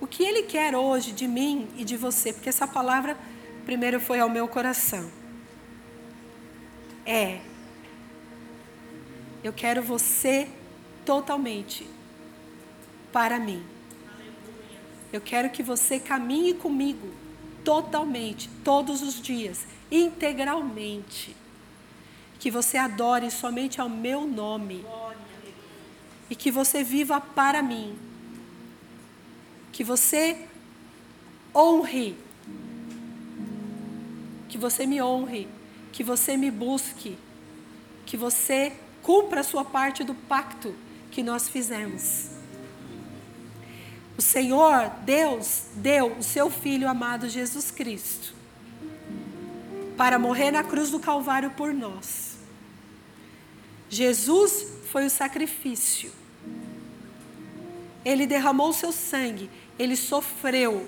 O 0.00 0.06
que 0.06 0.24
Ele 0.24 0.44
quer 0.44 0.74
hoje 0.74 1.12
de 1.12 1.28
mim 1.28 1.68
e 1.76 1.84
de 1.84 1.96
você, 1.96 2.32
porque 2.32 2.48
essa 2.48 2.66
palavra 2.66 3.16
primeiro 3.66 4.00
foi 4.00 4.18
ao 4.18 4.30
meu 4.30 4.48
coração, 4.48 5.10
é: 7.04 7.40
eu 9.44 9.52
quero 9.52 9.82
você 9.82 10.48
totalmente 11.04 11.86
para 13.12 13.38
mim. 13.38 13.62
Eu 15.12 15.20
quero 15.20 15.50
que 15.50 15.62
você 15.62 16.00
caminhe 16.00 16.54
comigo 16.54 17.08
totalmente, 17.62 18.48
todos 18.64 19.02
os 19.02 19.20
dias, 19.20 19.66
integralmente 19.90 21.34
que 22.38 22.50
você 22.50 22.76
adore 22.76 23.30
somente 23.30 23.80
ao 23.80 23.88
meu 23.88 24.26
nome 24.26 24.84
e 26.28 26.34
que 26.34 26.50
você 26.50 26.82
viva 26.82 27.20
para 27.20 27.62
mim. 27.62 27.96
Que 29.72 29.84
você 29.84 30.46
honre, 31.54 32.16
que 34.48 34.58
você 34.58 34.86
me 34.86 35.02
honre, 35.02 35.48
que 35.92 36.02
você 36.02 36.36
me 36.36 36.50
busque, 36.50 37.16
que 38.04 38.16
você 38.16 38.72
cumpra 39.02 39.40
a 39.40 39.44
sua 39.44 39.64
parte 39.64 40.02
do 40.02 40.14
pacto 40.14 40.74
que 41.10 41.22
nós 41.22 41.48
fizemos. 41.48 42.30
O 44.18 44.22
Senhor, 44.22 44.90
Deus, 45.04 45.64
deu 45.74 46.16
o 46.18 46.22
seu 46.22 46.50
Filho 46.50 46.88
amado 46.88 47.28
Jesus 47.28 47.70
Cristo 47.70 48.34
para 49.96 50.18
morrer 50.18 50.50
na 50.50 50.62
cruz 50.62 50.90
do 50.90 50.98
Calvário 50.98 51.50
por 51.50 51.72
nós. 51.72 52.25
Jesus 53.96 54.66
foi 54.90 55.06
o 55.06 55.10
sacrifício. 55.10 56.12
Ele 58.04 58.26
derramou 58.26 58.68
o 58.68 58.74
seu 58.74 58.92
sangue, 58.92 59.48
ele 59.78 59.96
sofreu, 59.96 60.86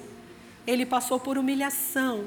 ele 0.66 0.84
passou 0.84 1.18
por 1.18 1.38
humilhação. 1.38 2.26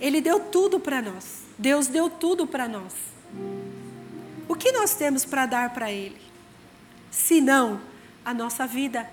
Ele 0.00 0.22
deu 0.22 0.40
tudo 0.40 0.80
para 0.80 1.02
nós. 1.02 1.42
Deus 1.58 1.88
deu 1.88 2.08
tudo 2.08 2.46
para 2.46 2.66
nós. 2.66 2.94
O 4.48 4.54
que 4.54 4.72
nós 4.72 4.94
temos 4.94 5.26
para 5.26 5.44
dar 5.44 5.74
para 5.74 5.92
Ele? 5.92 6.20
Se 7.10 7.38
não, 7.38 7.82
a 8.24 8.32
nossa 8.32 8.66
vida. 8.66 9.08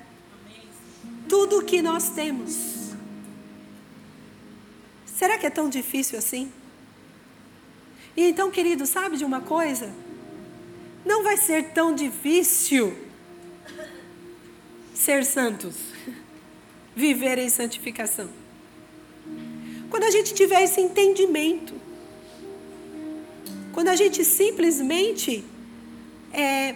Tudo 1.27 1.59
o 1.59 1.65
que 1.65 1.81
nós 1.81 2.09
temos. 2.11 2.93
Será 5.05 5.37
que 5.37 5.45
é 5.45 5.49
tão 5.49 5.67
difícil 5.67 6.17
assim? 6.17 6.49
E 8.17 8.23
então, 8.23 8.49
querido, 8.51 8.85
sabe 8.85 9.15
de 9.15 9.23
uma 9.23 9.39
coisa? 9.39 9.93
Não 11.05 11.23
vai 11.23 11.37
ser 11.37 11.71
tão 11.71 11.93
difícil 11.95 12.97
ser 14.93 15.23
santos, 15.23 15.75
viver 16.95 17.37
em 17.37 17.49
santificação. 17.49 18.29
Quando 19.89 20.03
a 20.03 20.09
gente 20.09 20.33
tiver 20.33 20.63
esse 20.63 20.81
entendimento, 20.81 21.73
quando 23.71 23.89
a 23.89 23.95
gente 23.95 24.25
simplesmente 24.25 25.45
é, 26.33 26.75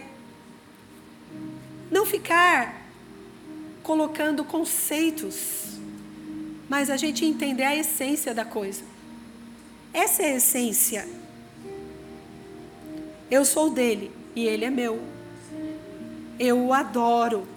não 1.90 2.06
ficar 2.06 2.80
colocando 3.82 4.44
conceitos 4.44 5.62
mas 6.72 6.88
a 6.88 6.96
gente 6.96 7.22
entender 7.22 7.64
a 7.64 7.76
essência 7.76 8.32
da 8.32 8.46
coisa. 8.46 8.82
Essa 9.92 10.22
é 10.22 10.32
a 10.32 10.36
essência. 10.36 11.06
Eu 13.32 13.46
sou 13.46 13.70
dele 13.70 14.10
e 14.36 14.46
ele 14.46 14.66
é 14.66 14.70
meu. 14.70 15.00
Eu 16.38 16.66
o 16.66 16.74
adoro. 16.74 17.48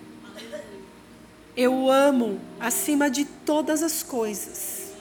Eu 1.54 1.74
o 1.74 1.92
amo 1.92 2.40
acima 2.58 3.10
de 3.10 3.26
todas 3.26 3.84
as 3.84 4.02
coisas. 4.02 4.94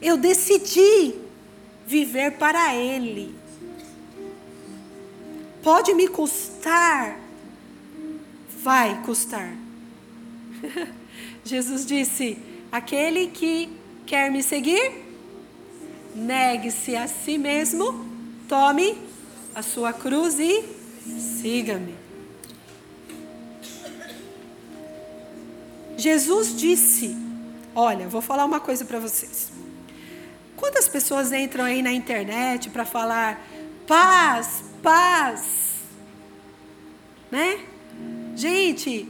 Eu 0.00 0.16
decidi 0.16 1.16
viver 1.84 2.38
para 2.38 2.76
ele. 2.76 3.34
Pode 5.64 5.92
me 5.92 6.06
custar? 6.06 7.18
Vai 8.62 9.02
custar. 9.02 9.52
Jesus 11.44 11.84
disse: 11.84 12.38
aquele 12.70 13.26
que 13.26 13.68
quer 14.06 14.30
me 14.30 14.44
seguir, 14.44 14.92
negue-se 16.14 16.94
a 16.94 17.08
si 17.08 17.36
mesmo, 17.36 18.09
tome 18.50 19.00
a 19.54 19.62
sua 19.62 19.92
cruz 19.92 20.40
e 20.40 20.64
siga-me. 21.40 21.94
Jesus 25.96 26.56
disse: 26.56 27.16
Olha, 27.76 28.08
vou 28.08 28.20
falar 28.20 28.44
uma 28.44 28.58
coisa 28.58 28.84
para 28.84 28.98
vocês. 28.98 29.52
Quantas 30.56 30.88
pessoas 30.88 31.32
entram 31.32 31.64
aí 31.64 31.80
na 31.80 31.92
internet 31.92 32.70
para 32.70 32.84
falar 32.84 33.40
paz, 33.86 34.64
paz? 34.82 35.82
Né? 37.30 37.60
Gente, 38.34 39.08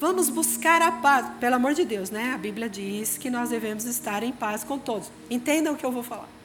vamos 0.00 0.28
buscar 0.28 0.82
a 0.82 0.90
paz. 0.90 1.26
Pelo 1.38 1.54
amor 1.54 1.74
de 1.74 1.84
Deus, 1.84 2.10
né? 2.10 2.32
A 2.34 2.38
Bíblia 2.38 2.68
diz 2.68 3.16
que 3.16 3.30
nós 3.30 3.50
devemos 3.50 3.84
estar 3.84 4.24
em 4.24 4.32
paz 4.32 4.64
com 4.64 4.78
todos. 4.78 5.12
Entendam 5.30 5.74
o 5.74 5.76
que 5.76 5.86
eu 5.86 5.92
vou 5.92 6.02
falar. 6.02 6.39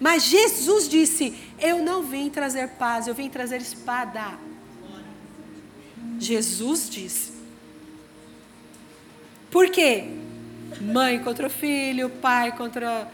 Mas 0.00 0.24
Jesus 0.24 0.88
disse: 0.88 1.34
Eu 1.58 1.82
não 1.82 2.02
vim 2.02 2.30
trazer 2.30 2.68
paz, 2.70 3.06
eu 3.06 3.14
vim 3.14 3.28
trazer 3.28 3.60
espada. 3.60 4.38
Jesus 6.18 6.88
disse. 6.88 7.32
Por 9.50 9.70
quê? 9.70 10.04
Mãe 10.80 11.18
contra 11.20 11.46
o 11.46 11.50
filho, 11.50 12.10
pai 12.10 12.54
contra 12.56 13.08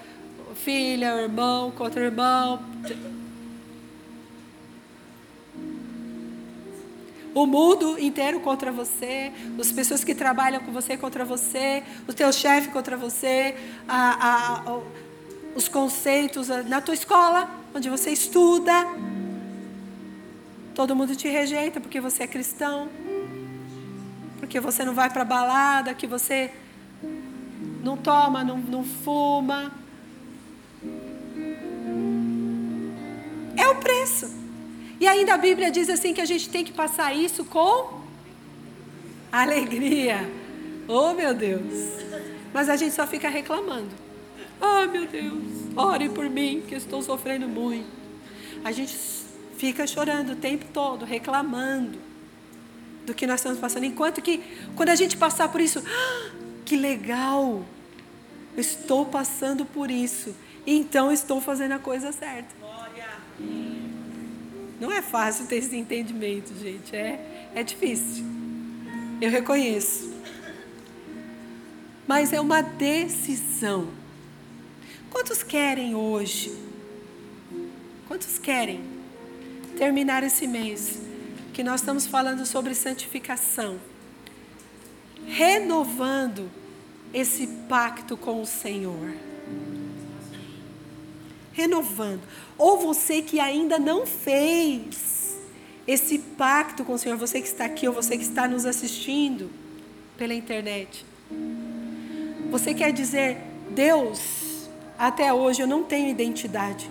filha, 0.54 1.20
irmão 1.20 1.70
contra 1.70 2.04
irmão. 2.04 2.60
O 7.34 7.46
mundo 7.46 7.98
inteiro 7.98 8.38
contra 8.40 8.70
você, 8.70 9.32
as 9.58 9.72
pessoas 9.72 10.04
que 10.04 10.14
trabalham 10.14 10.60
com 10.60 10.70
você 10.70 10.96
contra 10.96 11.24
você, 11.24 11.82
o 12.06 12.12
teu 12.12 12.32
chefe 12.32 12.68
contra 12.68 12.96
você, 12.96 13.56
a, 13.88 14.60
a, 14.70 14.80
os 15.54 15.68
conceitos 15.68 16.48
na 16.66 16.80
tua 16.80 16.94
escola, 16.94 17.48
onde 17.74 17.88
você 17.88 18.10
estuda. 18.10 18.72
Todo 20.74 20.96
mundo 20.96 21.14
te 21.14 21.28
rejeita 21.28 21.80
porque 21.80 22.00
você 22.00 22.24
é 22.24 22.26
cristão, 22.26 22.88
porque 24.40 24.58
você 24.58 24.84
não 24.84 24.94
vai 24.94 25.08
para 25.08 25.24
balada, 25.24 25.94
que 25.94 26.06
você 26.06 26.50
não 27.82 27.96
toma, 27.96 28.42
não, 28.42 28.58
não 28.58 28.84
fuma. 28.84 29.72
É 33.56 33.68
o 33.68 33.76
preço. 33.76 34.34
E 34.98 35.06
ainda 35.06 35.34
a 35.34 35.38
Bíblia 35.38 35.70
diz 35.70 35.88
assim 35.88 36.12
que 36.12 36.20
a 36.20 36.24
gente 36.24 36.48
tem 36.48 36.64
que 36.64 36.72
passar 36.72 37.14
isso 37.14 37.44
com 37.44 38.00
alegria. 39.30 40.28
Oh, 40.88 41.12
meu 41.14 41.34
Deus. 41.34 41.62
Mas 42.52 42.68
a 42.68 42.76
gente 42.76 42.94
só 42.94 43.06
fica 43.06 43.28
reclamando. 43.28 44.03
Oh, 44.60 44.86
meu 44.88 45.06
Deus, 45.06 45.42
ore 45.76 46.08
por 46.08 46.28
mim, 46.28 46.62
que 46.66 46.74
estou 46.74 47.02
sofrendo 47.02 47.48
muito. 47.48 47.86
A 48.64 48.72
gente 48.72 48.96
fica 49.56 49.86
chorando 49.86 50.32
o 50.32 50.36
tempo 50.36 50.64
todo, 50.72 51.04
reclamando 51.04 51.98
do 53.04 53.14
que 53.14 53.26
nós 53.26 53.40
estamos 53.40 53.58
passando. 53.58 53.84
Enquanto 53.84 54.22
que, 54.22 54.42
quando 54.74 54.88
a 54.88 54.94
gente 54.94 55.16
passar 55.16 55.48
por 55.48 55.60
isso, 55.60 55.82
ah, 55.86 56.30
que 56.64 56.76
legal, 56.76 57.64
eu 58.56 58.60
estou 58.60 59.06
passando 59.06 59.64
por 59.64 59.90
isso, 59.90 60.34
então 60.66 61.12
estou 61.12 61.40
fazendo 61.40 61.72
a 61.72 61.78
coisa 61.78 62.12
certa. 62.12 62.54
Não 64.80 64.90
é 64.92 65.00
fácil 65.00 65.46
ter 65.46 65.56
esse 65.56 65.76
entendimento, 65.76 66.52
gente. 66.60 66.94
É, 66.94 67.50
é 67.54 67.62
difícil. 67.62 68.24
Eu 69.20 69.30
reconheço. 69.30 70.12
Mas 72.06 72.32
é 72.32 72.40
uma 72.40 72.60
decisão. 72.60 73.88
Quantos 75.14 75.44
querem 75.44 75.94
hoje? 75.94 76.52
Quantos 78.08 78.38
querem 78.38 78.82
terminar 79.78 80.24
esse 80.24 80.46
mês? 80.46 80.98
Que 81.52 81.62
nós 81.62 81.80
estamos 81.80 82.04
falando 82.04 82.44
sobre 82.44 82.74
santificação. 82.74 83.80
Renovando 85.24 86.50
esse 87.14 87.46
pacto 87.68 88.16
com 88.16 88.42
o 88.42 88.46
Senhor 88.46 89.14
renovando. 91.54 92.22
Ou 92.58 92.78
você 92.78 93.22
que 93.22 93.38
ainda 93.38 93.78
não 93.78 94.04
fez 94.04 95.36
esse 95.86 96.18
pacto 96.18 96.84
com 96.84 96.94
o 96.94 96.98
Senhor, 96.98 97.16
você 97.16 97.40
que 97.40 97.46
está 97.46 97.64
aqui 97.64 97.86
ou 97.86 97.94
você 97.94 98.18
que 98.18 98.24
está 98.24 98.48
nos 98.48 98.66
assistindo 98.66 99.48
pela 100.18 100.34
internet. 100.34 101.06
Você 102.50 102.74
quer 102.74 102.92
dizer, 102.92 103.38
Deus, 103.70 104.43
até 104.98 105.32
hoje 105.32 105.62
eu 105.62 105.66
não 105.66 105.82
tenho 105.82 106.08
identidade. 106.08 106.90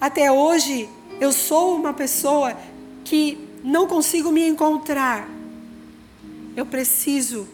Até 0.00 0.30
hoje 0.30 0.88
eu 1.20 1.32
sou 1.32 1.76
uma 1.76 1.92
pessoa 1.92 2.56
que 3.04 3.38
não 3.62 3.86
consigo 3.86 4.30
me 4.30 4.46
encontrar. 4.46 5.28
Eu 6.56 6.66
preciso 6.66 7.48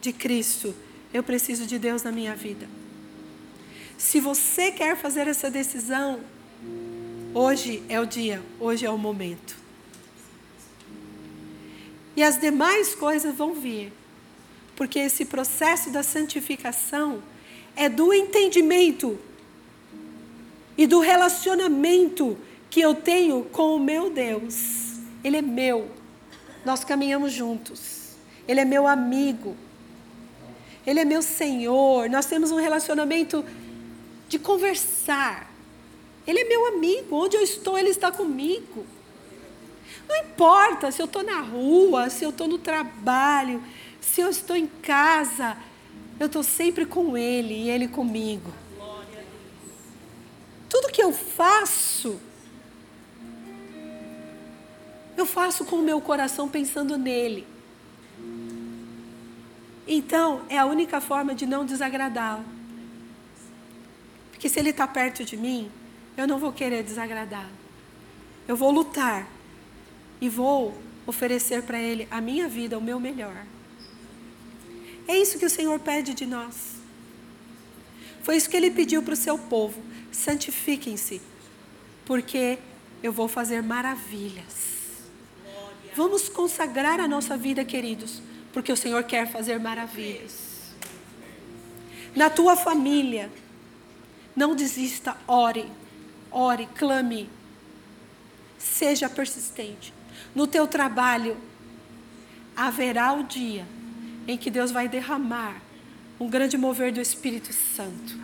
de 0.00 0.12
Cristo. 0.12 0.74
Eu 1.12 1.22
preciso 1.22 1.66
de 1.66 1.78
Deus 1.78 2.02
na 2.02 2.10
minha 2.10 2.34
vida. 2.34 2.68
Se 3.96 4.20
você 4.20 4.72
quer 4.72 4.96
fazer 4.96 5.28
essa 5.28 5.50
decisão, 5.50 6.20
hoje 7.32 7.82
é 7.88 8.00
o 8.00 8.04
dia, 8.04 8.42
hoje 8.58 8.84
é 8.84 8.90
o 8.90 8.98
momento. 8.98 9.56
E 12.16 12.22
as 12.22 12.38
demais 12.38 12.94
coisas 12.94 13.34
vão 13.34 13.54
vir, 13.54 13.92
porque 14.76 14.98
esse 14.98 15.24
processo 15.24 15.90
da 15.90 16.02
santificação 16.02 17.22
é 17.76 17.88
do 17.88 18.12
entendimento 18.12 19.18
e 20.76 20.86
do 20.86 21.00
relacionamento 21.00 22.36
que 22.70 22.80
eu 22.80 22.94
tenho 22.94 23.44
com 23.44 23.76
o 23.76 23.80
meu 23.80 24.10
Deus. 24.10 24.98
Ele 25.22 25.38
é 25.38 25.42
meu, 25.42 25.90
nós 26.64 26.84
caminhamos 26.84 27.32
juntos, 27.32 28.16
Ele 28.46 28.60
é 28.60 28.64
meu 28.64 28.86
amigo, 28.86 29.56
Ele 30.86 31.00
é 31.00 31.04
meu 31.04 31.22
Senhor, 31.22 32.10
nós 32.10 32.26
temos 32.26 32.50
um 32.50 32.56
relacionamento 32.56 33.44
de 34.28 34.38
conversar. 34.38 35.50
Ele 36.26 36.40
é 36.40 36.44
meu 36.44 36.66
amigo, 36.66 37.16
onde 37.16 37.36
eu 37.36 37.42
estou, 37.42 37.78
ele 37.78 37.90
está 37.90 38.10
comigo. 38.10 38.86
Não 40.08 40.16
importa 40.16 40.90
se 40.90 41.00
eu 41.00 41.06
estou 41.06 41.22
na 41.22 41.40
rua, 41.40 42.10
se 42.10 42.24
eu 42.24 42.30
estou 42.30 42.48
no 42.48 42.58
trabalho, 42.58 43.62
se 44.00 44.20
eu 44.20 44.28
estou 44.28 44.56
em 44.56 44.66
casa, 44.66 45.56
eu 46.18 46.26
estou 46.26 46.42
sempre 46.42 46.86
com 46.86 47.16
ele 47.16 47.54
e 47.54 47.70
ele 47.70 47.88
comigo. 47.88 48.52
Tudo 50.68 50.90
que 50.90 51.02
eu 51.02 51.12
faço, 51.12 52.20
eu 55.16 55.24
faço 55.26 55.64
com 55.64 55.76
o 55.76 55.82
meu 55.82 56.00
coração 56.00 56.48
pensando 56.48 56.98
nele. 56.98 57.46
Então, 59.86 60.42
é 60.48 60.58
a 60.58 60.64
única 60.64 61.00
forma 61.00 61.34
de 61.34 61.46
não 61.46 61.64
desagradá-lo 61.64 62.54
que 64.44 64.48
se 64.50 64.60
Ele 64.60 64.68
está 64.68 64.86
perto 64.86 65.24
de 65.24 65.38
mim, 65.38 65.70
eu 66.18 66.28
não 66.28 66.38
vou 66.38 66.52
querer 66.52 66.82
desagradar. 66.82 67.48
Eu 68.46 68.54
vou 68.54 68.70
lutar 68.70 69.26
e 70.20 70.28
vou 70.28 70.76
oferecer 71.06 71.62
para 71.62 71.78
Ele 71.78 72.06
a 72.10 72.20
minha 72.20 72.46
vida, 72.46 72.76
o 72.76 72.80
meu 72.82 73.00
melhor. 73.00 73.46
É 75.06 75.16
isso 75.16 75.38
que 75.38 75.46
o 75.46 75.50
Senhor 75.50 75.78
pede 75.80 76.14
de 76.14 76.26
nós. 76.26 76.74
Foi 78.22 78.36
isso 78.36 78.48
que 78.48 78.56
Ele 78.56 78.70
pediu 78.70 79.02
para 79.02 79.14
o 79.14 79.16
seu 79.16 79.36
povo: 79.36 79.82
santifiquem-se, 80.10 81.20
porque 82.06 82.58
eu 83.02 83.12
vou 83.12 83.28
fazer 83.28 83.62
maravilhas. 83.62 84.74
Vamos 85.94 86.28
consagrar 86.28 86.98
a 86.98 87.06
nossa 87.06 87.36
vida, 87.36 87.64
queridos, 87.64 88.20
porque 88.52 88.72
o 88.72 88.76
Senhor 88.76 89.04
quer 89.04 89.30
fazer 89.30 89.60
maravilhas. 89.60 90.72
Na 92.16 92.30
tua 92.30 92.56
família, 92.56 93.30
não 94.34 94.56
desista, 94.56 95.16
ore, 95.28 95.70
ore, 96.30 96.68
clame. 96.74 97.28
Seja 98.58 99.08
persistente. 99.08 99.92
No 100.34 100.46
teu 100.46 100.66
trabalho, 100.66 101.36
haverá 102.56 103.12
o 103.12 103.22
dia 103.22 103.66
em 104.26 104.36
que 104.36 104.50
Deus 104.50 104.70
vai 104.70 104.88
derramar 104.88 105.60
um 106.18 106.28
grande 106.28 106.56
mover 106.56 106.92
do 106.92 107.00
Espírito 107.00 107.52
Santo. 107.52 108.18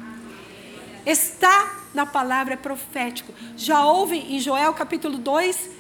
Está 1.04 1.84
na 1.94 2.06
palavra, 2.06 2.54
é 2.54 2.56
profético. 2.56 3.32
Já 3.56 3.84
houve 3.84 4.16
em 4.16 4.38
Joel 4.38 4.72
capítulo 4.74 5.18
2, 5.18 5.70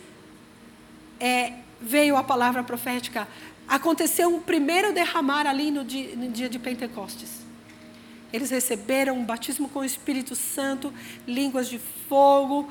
é, 1.18 1.52
veio 1.80 2.16
a 2.16 2.24
palavra 2.24 2.62
profética. 2.62 3.28
Aconteceu 3.68 4.34
um 4.34 4.40
primeiro 4.40 4.92
derramar 4.92 5.46
ali 5.46 5.70
no 5.70 5.84
dia, 5.84 6.16
no 6.16 6.28
dia 6.28 6.48
de 6.48 6.58
Pentecostes. 6.58 7.40
Eles 8.32 8.50
receberam 8.50 9.18
um 9.18 9.24
batismo 9.24 9.68
com 9.68 9.80
o 9.80 9.84
Espírito 9.84 10.34
Santo, 10.34 10.92
línguas 11.26 11.68
de 11.68 11.80
fogo. 12.08 12.70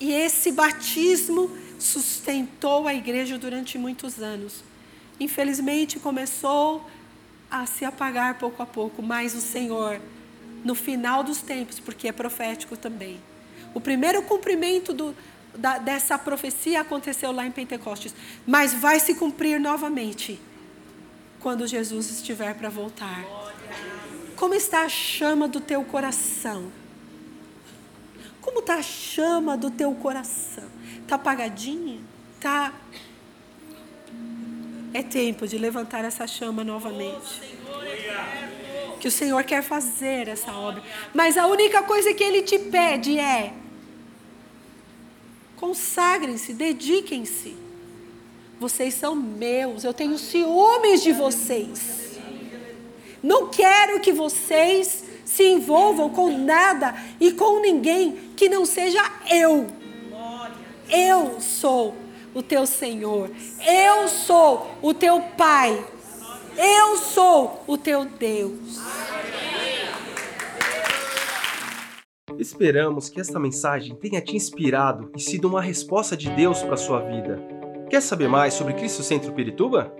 E 0.00 0.12
esse 0.12 0.52
batismo 0.52 1.50
sustentou 1.78 2.86
a 2.86 2.94
igreja 2.94 3.38
durante 3.38 3.78
muitos 3.78 4.20
anos. 4.20 4.62
Infelizmente 5.20 5.98
começou 5.98 6.88
a 7.50 7.66
se 7.66 7.84
apagar 7.84 8.38
pouco 8.38 8.62
a 8.62 8.66
pouco, 8.66 9.02
mas 9.02 9.34
o 9.34 9.40
Senhor, 9.40 10.00
no 10.64 10.74
final 10.74 11.24
dos 11.24 11.38
tempos, 11.38 11.80
porque 11.80 12.08
é 12.08 12.12
profético 12.12 12.76
também. 12.76 13.20
O 13.74 13.80
primeiro 13.80 14.22
cumprimento 14.22 14.92
do, 14.92 15.14
da, 15.54 15.78
dessa 15.78 16.18
profecia 16.18 16.80
aconteceu 16.80 17.32
lá 17.32 17.46
em 17.46 17.50
Pentecostes, 17.50 18.14
mas 18.46 18.74
vai 18.74 19.00
se 19.00 19.14
cumprir 19.14 19.58
novamente 19.60 20.40
quando 21.40 21.66
Jesus 21.66 22.10
estiver 22.10 22.54
para 22.54 22.68
voltar. 22.68 23.24
Como 24.36 24.54
está 24.54 24.82
a 24.82 24.88
chama 24.88 25.48
do 25.48 25.60
teu 25.60 25.82
coração? 25.84 26.70
Como 28.40 28.60
está 28.60 28.76
a 28.76 28.82
chama 28.82 29.56
do 29.56 29.70
teu 29.70 29.92
coração? 29.94 30.64
Está 31.02 31.16
apagadinha? 31.16 32.00
Está. 32.36 32.72
É 34.92 35.02
tempo 35.02 35.46
de 35.46 35.58
levantar 35.58 36.04
essa 36.04 36.26
chama 36.26 36.64
novamente. 36.64 37.58
Que 39.00 39.08
o 39.08 39.10
Senhor 39.10 39.44
quer 39.44 39.62
fazer 39.62 40.28
essa 40.28 40.52
obra. 40.52 40.82
Mas 41.14 41.36
a 41.36 41.46
única 41.46 41.82
coisa 41.82 42.12
que 42.14 42.24
Ele 42.24 42.42
te 42.42 42.58
pede 42.58 43.18
é: 43.18 43.52
consagrem-se, 45.56 46.52
dediquem-se. 46.52 47.56
Vocês 48.58 48.94
são 48.94 49.14
meus, 49.14 49.84
eu 49.84 49.94
tenho 49.94 50.18
ciúmes 50.18 51.02
de 51.02 51.12
vocês. 51.12 52.18
Não 53.22 53.48
quero 53.48 54.00
que 54.00 54.12
vocês 54.12 55.04
se 55.24 55.44
envolvam 55.44 56.10
com 56.10 56.36
nada 56.38 56.94
e 57.20 57.32
com 57.32 57.60
ninguém 57.60 58.32
que 58.36 58.48
não 58.48 58.64
seja 58.64 59.02
eu. 59.30 59.66
Eu 60.90 61.40
sou 61.40 61.94
o 62.38 62.42
teu 62.42 62.66
Senhor. 62.66 63.30
Eu 63.66 64.08
sou 64.08 64.70
o 64.80 64.94
teu 64.94 65.20
Pai. 65.36 65.84
Eu 66.56 66.96
sou 66.96 67.64
o 67.66 67.76
teu 67.76 68.04
Deus. 68.04 68.78
Esperamos 72.38 73.08
que 73.08 73.20
esta 73.20 73.40
mensagem 73.40 73.96
tenha 73.96 74.20
te 74.20 74.36
inspirado 74.36 75.10
e 75.16 75.20
sido 75.20 75.48
uma 75.48 75.60
resposta 75.60 76.16
de 76.16 76.30
Deus 76.30 76.62
para 76.62 76.74
a 76.74 76.76
sua 76.76 77.00
vida. 77.00 77.42
Quer 77.90 78.00
saber 78.00 78.28
mais 78.28 78.54
sobre 78.54 78.74
Cristo 78.74 79.02
Centro 79.02 79.32
Pirituba? 79.32 79.92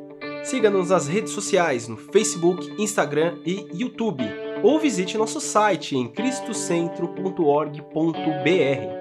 Siga-nos 0.45 0.91
nas 0.91 1.09
redes 1.09 1.33
sociais 1.33 1.89
no 1.89 1.97
Facebook, 1.97 2.81
Instagram 2.81 3.39
e 3.45 3.67
YouTube, 3.75 4.23
ou 4.63 4.79
visite 4.79 5.19
nosso 5.19 5.41
site 5.41 5.97
em 5.97 6.07
cristocentro.org.br. 6.07 8.98